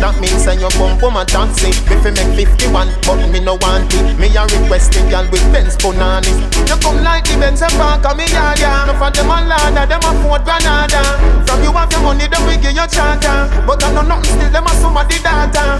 [0.02, 1.70] That means say you pum pum a taxi.
[1.88, 4.18] Me fi make 51, but me no want it.
[4.18, 6.32] Me a request the girl with Benz punani.
[6.66, 8.84] You come like the Benz and park on me yard, yeah.
[8.84, 11.02] No for them a ladder, them a Ford Granada.
[11.46, 13.48] From you have your money, them we give you charter.
[13.64, 15.78] But I know nothing still, them a somebody data.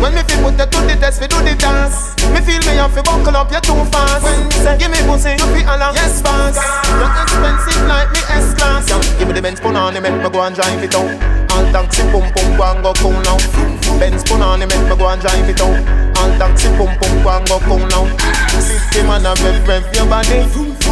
[0.00, 2.14] When me fi put you to the test, fi do the dance.
[2.32, 4.22] Me feel me have fi buckle up, you too fast.
[4.22, 6.62] When say give me pussy, you fi holla yes fast.
[6.96, 8.75] You're expensive like me S class.
[8.84, 11.08] Yeah, give me the Benz punani, make me go and drive it out.
[11.56, 13.40] All taxi pum pum go and go cool now.
[13.96, 15.80] Benz punani, make me go and drive it out.
[16.20, 18.04] All taxi pum pum go and go cool now.
[18.60, 20.44] System and a rev rev your body.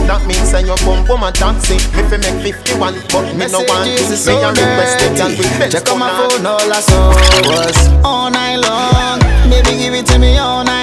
[0.08, 1.76] That means say you pum pum a taxi.
[1.92, 4.00] Me fi make 51, but me no want it.
[4.00, 7.12] Me a request the girl with Benz Check on my phone, all I saw
[7.44, 9.20] was all night long.
[9.52, 10.73] Baby, give it to me all night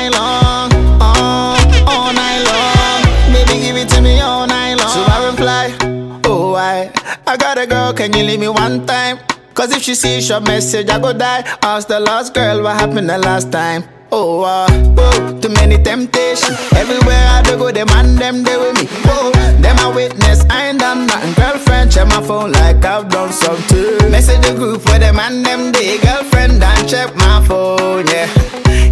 [8.01, 9.19] can you leave me one time?
[9.53, 11.43] Cause if she sees your message, I go die.
[11.61, 13.83] Ask the last girl what happened the last time.
[14.11, 16.57] Oh, uh, oh, too many temptations.
[16.73, 18.87] Everywhere I do go, them and them they with me.
[19.05, 19.29] Oh,
[19.61, 21.33] them a witness, I ain't done nothing.
[21.35, 24.09] Girlfriend, check my phone like I've done something.
[24.09, 28.27] Message the group where them and them they girlfriend and check my phone, yeah.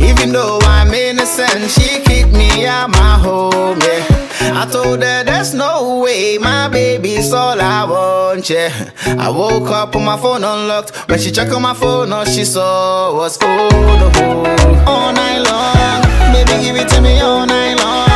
[0.07, 4.28] Even though I'm innocent, she kicked me out my home, yeah.
[4.41, 8.91] I told her there's no way, my baby's all I want, yeah.
[9.05, 10.95] I woke up with my phone unlocked.
[11.09, 13.47] When she checked on my phone, all she saw was no.
[14.87, 18.08] All night long, baby, give it to me all night long.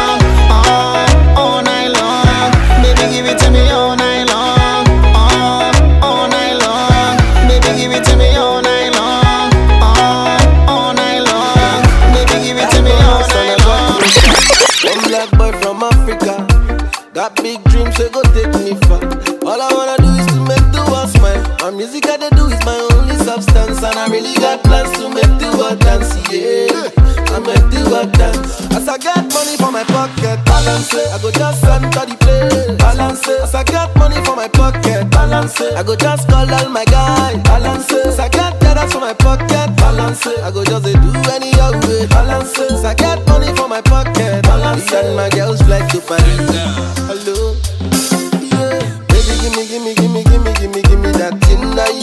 [17.93, 19.01] Dreams, so go take me far.
[19.45, 21.41] All I wanna do is to make the world smile.
[21.61, 25.33] My music I do is my only substance, and I really got plans to make
[25.39, 26.13] the world dance.
[26.31, 26.89] Yeah,
[27.35, 28.61] I make the world dance.
[28.73, 31.07] As I get money for my pocket, balance it.
[31.13, 33.41] I go just enter the place, balance it.
[33.41, 35.75] As I get money for my pocket, balance it.
[35.75, 38.07] I go just call all my guys, balance it.
[38.07, 40.39] As I get dollars for my pocket, balance it.
[40.39, 42.71] I go just do any old way, balance it.
[42.71, 45.05] As I get money for my pocket, balance it.
[45.05, 46.83] And my girls fly to Paris.
[47.07, 47.72] Hello.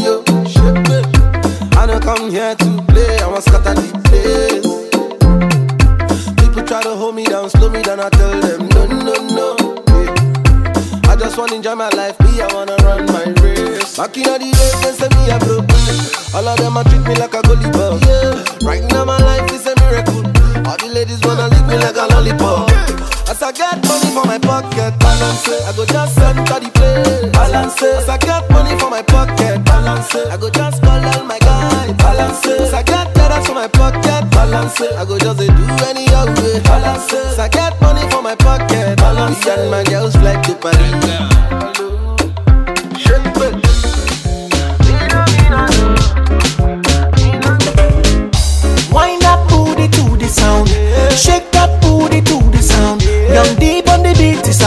[0.00, 0.22] Yo.
[1.76, 4.64] I don't come here to play, I want scatter the place.
[6.40, 9.48] People try to hold me down, slow me down, I tell them no, no, no.
[9.88, 11.10] Yeah.
[11.10, 13.96] I just wanna enjoy my life, me, I wanna run my race.
[13.96, 15.68] Back in the days, they say me a broke.
[16.34, 17.60] All of them a treat me like a bug.
[18.06, 18.44] Yeah.
[18.62, 20.22] Right now my life is a miracle.
[20.68, 22.99] All the ladies wanna lick me like a lollipop.
[23.40, 25.62] As I get money for my pocket, balance it.
[25.64, 27.94] I go just enter the place, balance it.
[27.96, 30.28] As I get money for my pocket, balance it.
[30.28, 32.60] I go just call all my guys, balance it.
[32.60, 34.92] As I get dollars for my pocket, balance it.
[34.92, 35.46] I go just do
[35.88, 37.24] any old way, balance it.
[37.32, 39.58] As I get money for my pocket, balance it.
[39.58, 41.29] And my girls fly to Paris.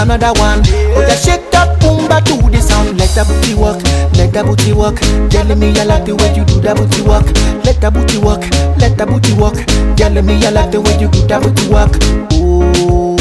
[0.04, 0.62] Another one.
[0.96, 2.98] Oh, yeah, shake that boomba to the sound.
[3.00, 3.82] Let that booty work,
[4.18, 4.96] let that booty work.
[5.32, 7.26] Telling me I like the way you do that booty work.
[7.66, 8.42] Let that booty work,
[8.78, 9.56] let that booty work.
[9.98, 11.92] Telling me I like the way you do that booty work.
[12.34, 13.16] Oh,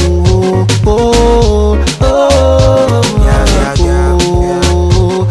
[0.85, 5.29] oh, oh, oh, yeah, yeah, oh,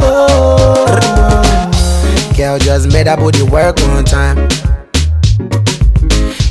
[0.00, 0.86] oh.
[2.36, 4.38] Girl, just made that booty work one time.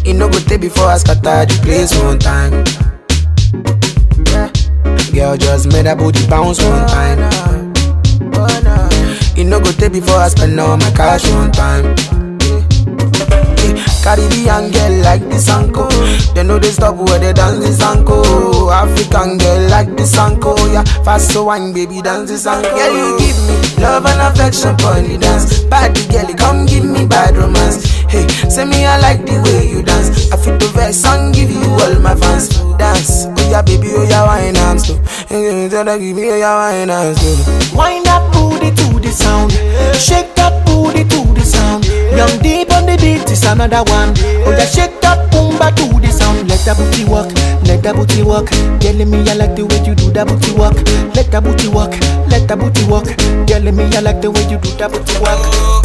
[0.05, 2.63] It no go take before I scatter the place one time.
[5.13, 7.19] Girl, just made that booty bounce one time.
[9.37, 11.85] It no go take before I spend all my cash one time.
[13.61, 15.87] Eh, Caribbean girl like this anko.
[16.33, 18.69] They know they stop where they dance this anko.
[18.69, 20.55] African girl like this anko.
[20.73, 22.75] Yeah, fast so wine baby dance this anko.
[22.75, 25.63] Yeah, you give me love and affection the dance.
[25.65, 28.02] Body girl, come give me bad romance.
[28.13, 30.29] Hey, say me I like the way you dance.
[30.31, 32.49] I fit the verse and give you all my fans.
[32.77, 34.97] Dance, oh yeah baby, oh yeah wine and slow.
[35.29, 37.73] Her give me oh yeah wine and slow.
[37.77, 39.51] Wind that booty to the sound.
[39.97, 41.85] Shake that booty to the sound.
[42.13, 44.13] Young deep on the beat is another one.
[44.45, 46.47] Oh yeah, shake that boomba to the sound.
[46.47, 47.33] Let that booty work,
[47.65, 48.49] let that booty work.
[48.79, 50.77] Telling me I like the way you do that booty work.
[51.17, 51.91] Let that booty work,
[52.29, 53.09] let that booty work.
[53.49, 55.82] Telling me I like the way you do that booty work.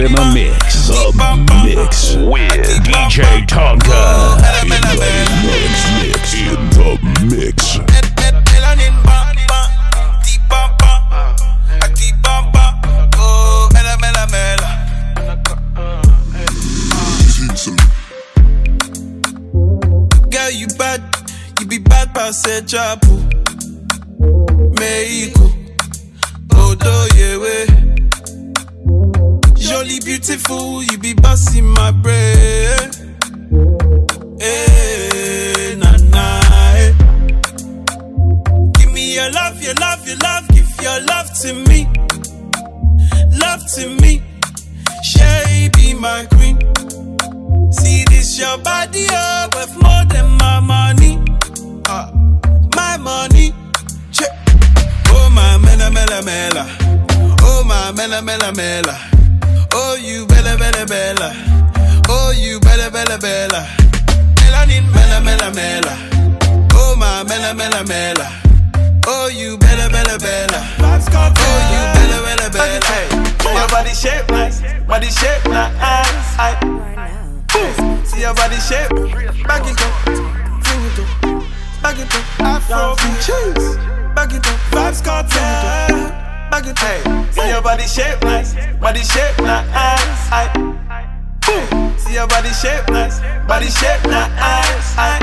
[0.00, 0.88] In the mix.
[0.88, 1.12] The
[1.64, 4.40] mix with DJ Tonka.
[4.62, 4.96] In the
[5.44, 6.88] mix, mix, in the
[7.28, 7.78] mix.
[20.30, 21.02] Girl, you bad,
[21.60, 22.62] you be bad past a
[26.56, 27.79] Odo yewe.
[29.90, 32.90] Jolly beautiful, you be busting my brain.
[34.38, 36.40] Hey, na na.
[36.76, 36.92] eh.
[38.78, 41.88] Give me your love, your love, your love, give your love to me.
[43.36, 44.22] Love to me.
[45.02, 46.56] Sherry be my queen.
[47.72, 51.18] See this your body up worth more than my money.
[51.86, 52.12] Uh,
[52.76, 53.52] my money.
[54.12, 54.30] Check.
[55.08, 56.76] Oh my mela mela mela.
[57.42, 59.09] Oh my mela mela mela.
[59.72, 61.32] Oh you bella bella bella.
[62.08, 63.66] Oh you bella bella bella.
[64.36, 65.94] Melanin mela mela mela.
[66.74, 68.26] Oh my Mela Mela Mela.
[69.06, 70.60] Oh, you Bella Bella Bella.
[70.80, 70.98] Oh,
[71.72, 72.80] you Bella Bella Bella.
[73.40, 75.78] See oh, your body shape nice, body shape nice.
[76.38, 76.54] I,
[78.04, 78.90] see your body shape,
[79.46, 81.42] back it up, bring it up,
[81.82, 83.76] back it up, Afro cheese,
[84.14, 85.96] back it up, Vybz Kartel,
[86.50, 87.32] back up.
[87.32, 89.70] See your body shape nice, body shape nice.
[90.32, 90.50] I,
[91.96, 94.96] see your body shape nice, body shape nice.
[94.98, 95.18] I,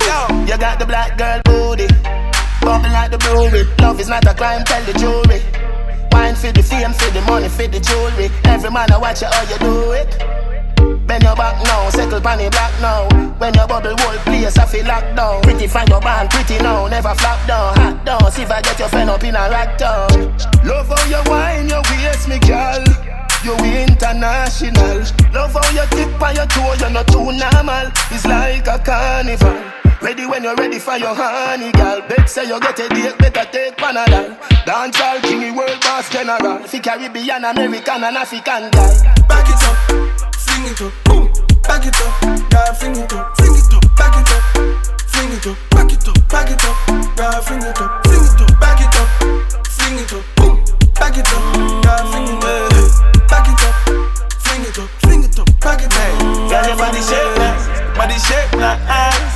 [0.00, 1.86] Yo, you got the black girl booty,
[2.60, 3.64] bumping like the brewery.
[3.80, 5.40] Love is not a crime, tell the jury.
[6.12, 8.30] Wine for the fame, for the money, for the jewelry.
[8.44, 10.51] Every man I watch you how you do it.
[11.12, 13.04] Bend your back now, settle pan the black now.
[13.36, 15.42] When your bubble whole place, I feel locked down.
[15.42, 18.32] Pretty find your band, pretty now, never flop down, hot down.
[18.32, 20.08] See if I get your friend up in a rack down.
[20.64, 22.80] Love how you wine, your waist, me girl.
[23.44, 25.04] You international.
[25.36, 27.92] Love how you tip on your toe, you're not too normal.
[28.08, 29.60] It's like a carnival.
[30.00, 32.00] Ready when you're ready for your honey, girl.
[32.08, 34.32] Bet say you get a date, better take Panadol.
[34.64, 36.64] Dance all king, world boss general.
[36.64, 39.14] Fi Caribbean, American, and African guy.
[39.28, 40.31] Back it up,
[40.62, 41.26] sing it up, boom.
[41.62, 44.42] Back it up, girl, fling it up, fling it up, back it up,
[45.08, 46.76] fling it up, back it up, back it up,
[47.16, 49.08] girl, fling it up, fling it up, back it up,
[49.66, 50.62] fling it up, boom.
[50.98, 51.42] Back it up,
[51.82, 52.54] girl, fling it up,
[53.28, 53.74] back it up,
[54.38, 56.50] fling it up, fling it up, back it up.
[56.50, 57.66] Girl, your body shape nice,
[57.96, 58.86] body shape nice.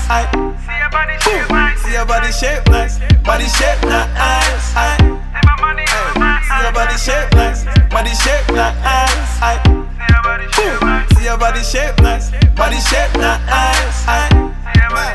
[0.07, 0.31] I,
[0.63, 4.15] see your body shape nice, see your body shape nice, body shape nice.
[4.77, 4.95] I,
[6.47, 9.43] see your body shape nice, body shape nice.
[9.43, 10.86] I, see your body shape nice,
[11.35, 12.31] body shape nice.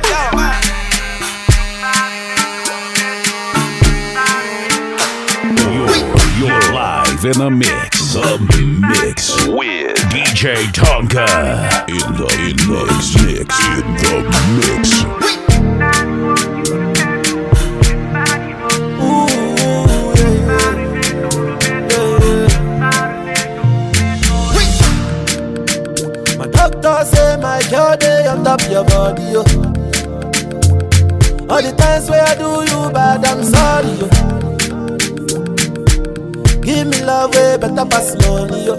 [0.03, 0.61] Yo, man.
[5.71, 8.13] You're, you're live in the mix.
[8.13, 8.37] The
[8.81, 11.27] mix with DJ Tonka.
[11.87, 12.83] In the in the
[13.23, 13.55] mix.
[13.77, 14.17] In the
[14.57, 15.40] mix.
[28.47, 29.39] On your body, yo.
[31.49, 34.07] All the times where I do you bad, I'm sorry, yo.
[36.61, 38.75] Give me love way better pass money, yo.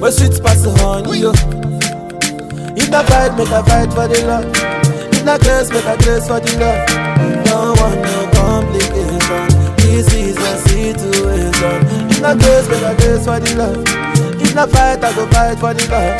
[0.00, 1.32] Where sweet pass honey, yo.
[2.76, 4.46] If not fight, make a fight for the love.
[5.12, 7.44] If not grace, make a grace for the love.
[7.44, 9.76] Don't want no complication.
[9.78, 12.10] This is a situation.
[12.10, 14.03] If not grace, make a grace for the love.
[14.54, 16.18] Not fight, I go fight for the love.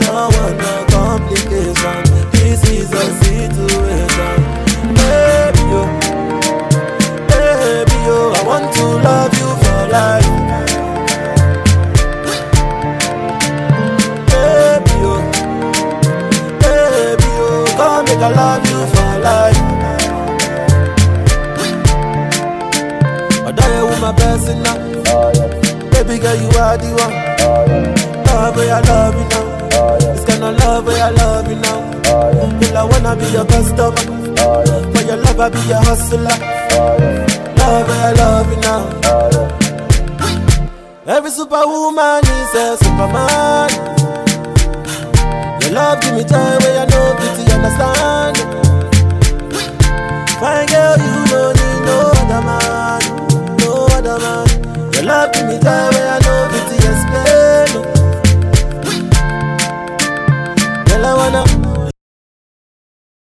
[0.00, 2.02] Don't want no complication.
[2.32, 4.38] This is a situation.
[4.98, 5.86] Baby, yo.
[7.30, 8.18] Baby, yo.
[8.34, 10.26] I want to love you for life.
[14.26, 15.14] Baby, yo.
[16.58, 17.48] Baby, yo.
[17.78, 19.62] Come make I love you for life.
[23.46, 24.76] Although you my person now.
[25.92, 27.27] Baby girl, you are the one.
[27.48, 29.46] Love where I love you now.
[30.12, 31.80] It's gonna love where I love you now.
[32.60, 33.96] Girl, I wanna be your customer.
[34.92, 36.36] For your love, I be your hustler.
[37.56, 38.82] Love where I love you now.
[41.06, 43.70] Every superwoman is a superman.
[45.62, 48.36] Your love give me joy where I know beauty understand.
[50.38, 53.00] Fine girl, you don't need no other man,
[53.58, 54.46] no other man.
[54.92, 56.67] Your love give me joy where I know beauty.
[61.08, 61.57] I wanna